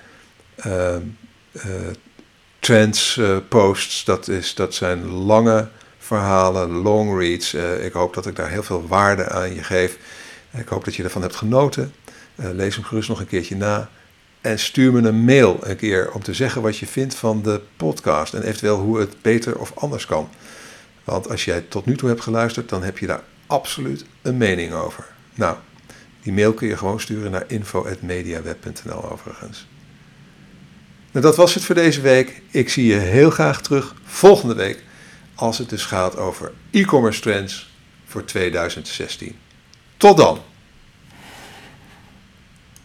trends 2.67 3.19
posts. 3.47 4.03
Dat, 4.03 4.27
is, 4.27 4.55
dat 4.55 4.73
zijn 4.73 5.07
lange 5.07 5.67
verhalen, 5.97 6.69
long 6.69 7.19
reads. 7.19 7.53
ik 7.81 7.93
hoop 7.93 8.13
dat 8.13 8.25
ik 8.25 8.35
daar 8.35 8.49
heel 8.49 8.63
veel 8.63 8.87
waarde 8.87 9.29
aan 9.29 9.55
je 9.55 9.63
geef. 9.63 9.97
Ik 10.51 10.67
hoop 10.67 10.85
dat 10.85 10.95
je 10.95 11.03
ervan 11.03 11.21
hebt 11.21 11.35
genoten. 11.35 11.93
Uh, 12.35 12.49
lees 12.51 12.75
hem 12.75 12.83
gerust 12.83 13.09
nog 13.09 13.19
een 13.19 13.27
keertje 13.27 13.55
na. 13.55 13.89
En 14.41 14.59
stuur 14.59 14.91
me 14.91 15.07
een 15.07 15.25
mail 15.25 15.59
een 15.61 15.75
keer 15.75 16.11
om 16.11 16.23
te 16.23 16.33
zeggen 16.33 16.61
wat 16.61 16.77
je 16.77 16.87
vindt 16.87 17.15
van 17.15 17.41
de 17.41 17.61
podcast. 17.77 18.33
En 18.33 18.43
eventueel 18.43 18.79
hoe 18.79 18.99
het 18.99 19.21
beter 19.21 19.57
of 19.57 19.71
anders 19.75 20.05
kan. 20.05 20.29
Want 21.03 21.29
als 21.29 21.45
jij 21.45 21.61
tot 21.61 21.85
nu 21.85 21.95
toe 21.95 22.09
hebt 22.09 22.21
geluisterd, 22.21 22.69
dan 22.69 22.83
heb 22.83 22.97
je 22.97 23.07
daar 23.07 23.23
absoluut 23.45 24.05
een 24.21 24.37
mening 24.37 24.73
over. 24.73 25.05
Nou, 25.35 25.57
die 26.21 26.33
mail 26.33 26.53
kun 26.53 26.67
je 26.67 26.77
gewoon 26.77 26.99
sturen 26.99 27.31
naar 27.31 27.43
info.mediaweb.nl 27.47 29.11
overigens. 29.11 29.67
Nou, 31.17 31.29
dat 31.29 31.37
was 31.37 31.53
het 31.53 31.63
voor 31.63 31.75
deze 31.75 32.01
week. 32.01 32.41
Ik 32.51 32.69
zie 32.69 32.85
je 32.85 32.95
heel 32.95 33.29
graag 33.29 33.61
terug 33.61 33.95
volgende 34.03 34.55
week 34.55 34.83
als 35.35 35.57
het 35.57 35.69
dus 35.69 35.85
gaat 35.85 36.17
over 36.17 36.51
e-commerce 36.71 37.21
trends 37.21 37.69
voor 38.05 38.25
2016. 38.25 39.35
Tot 39.97 40.17
dan! 40.17 40.39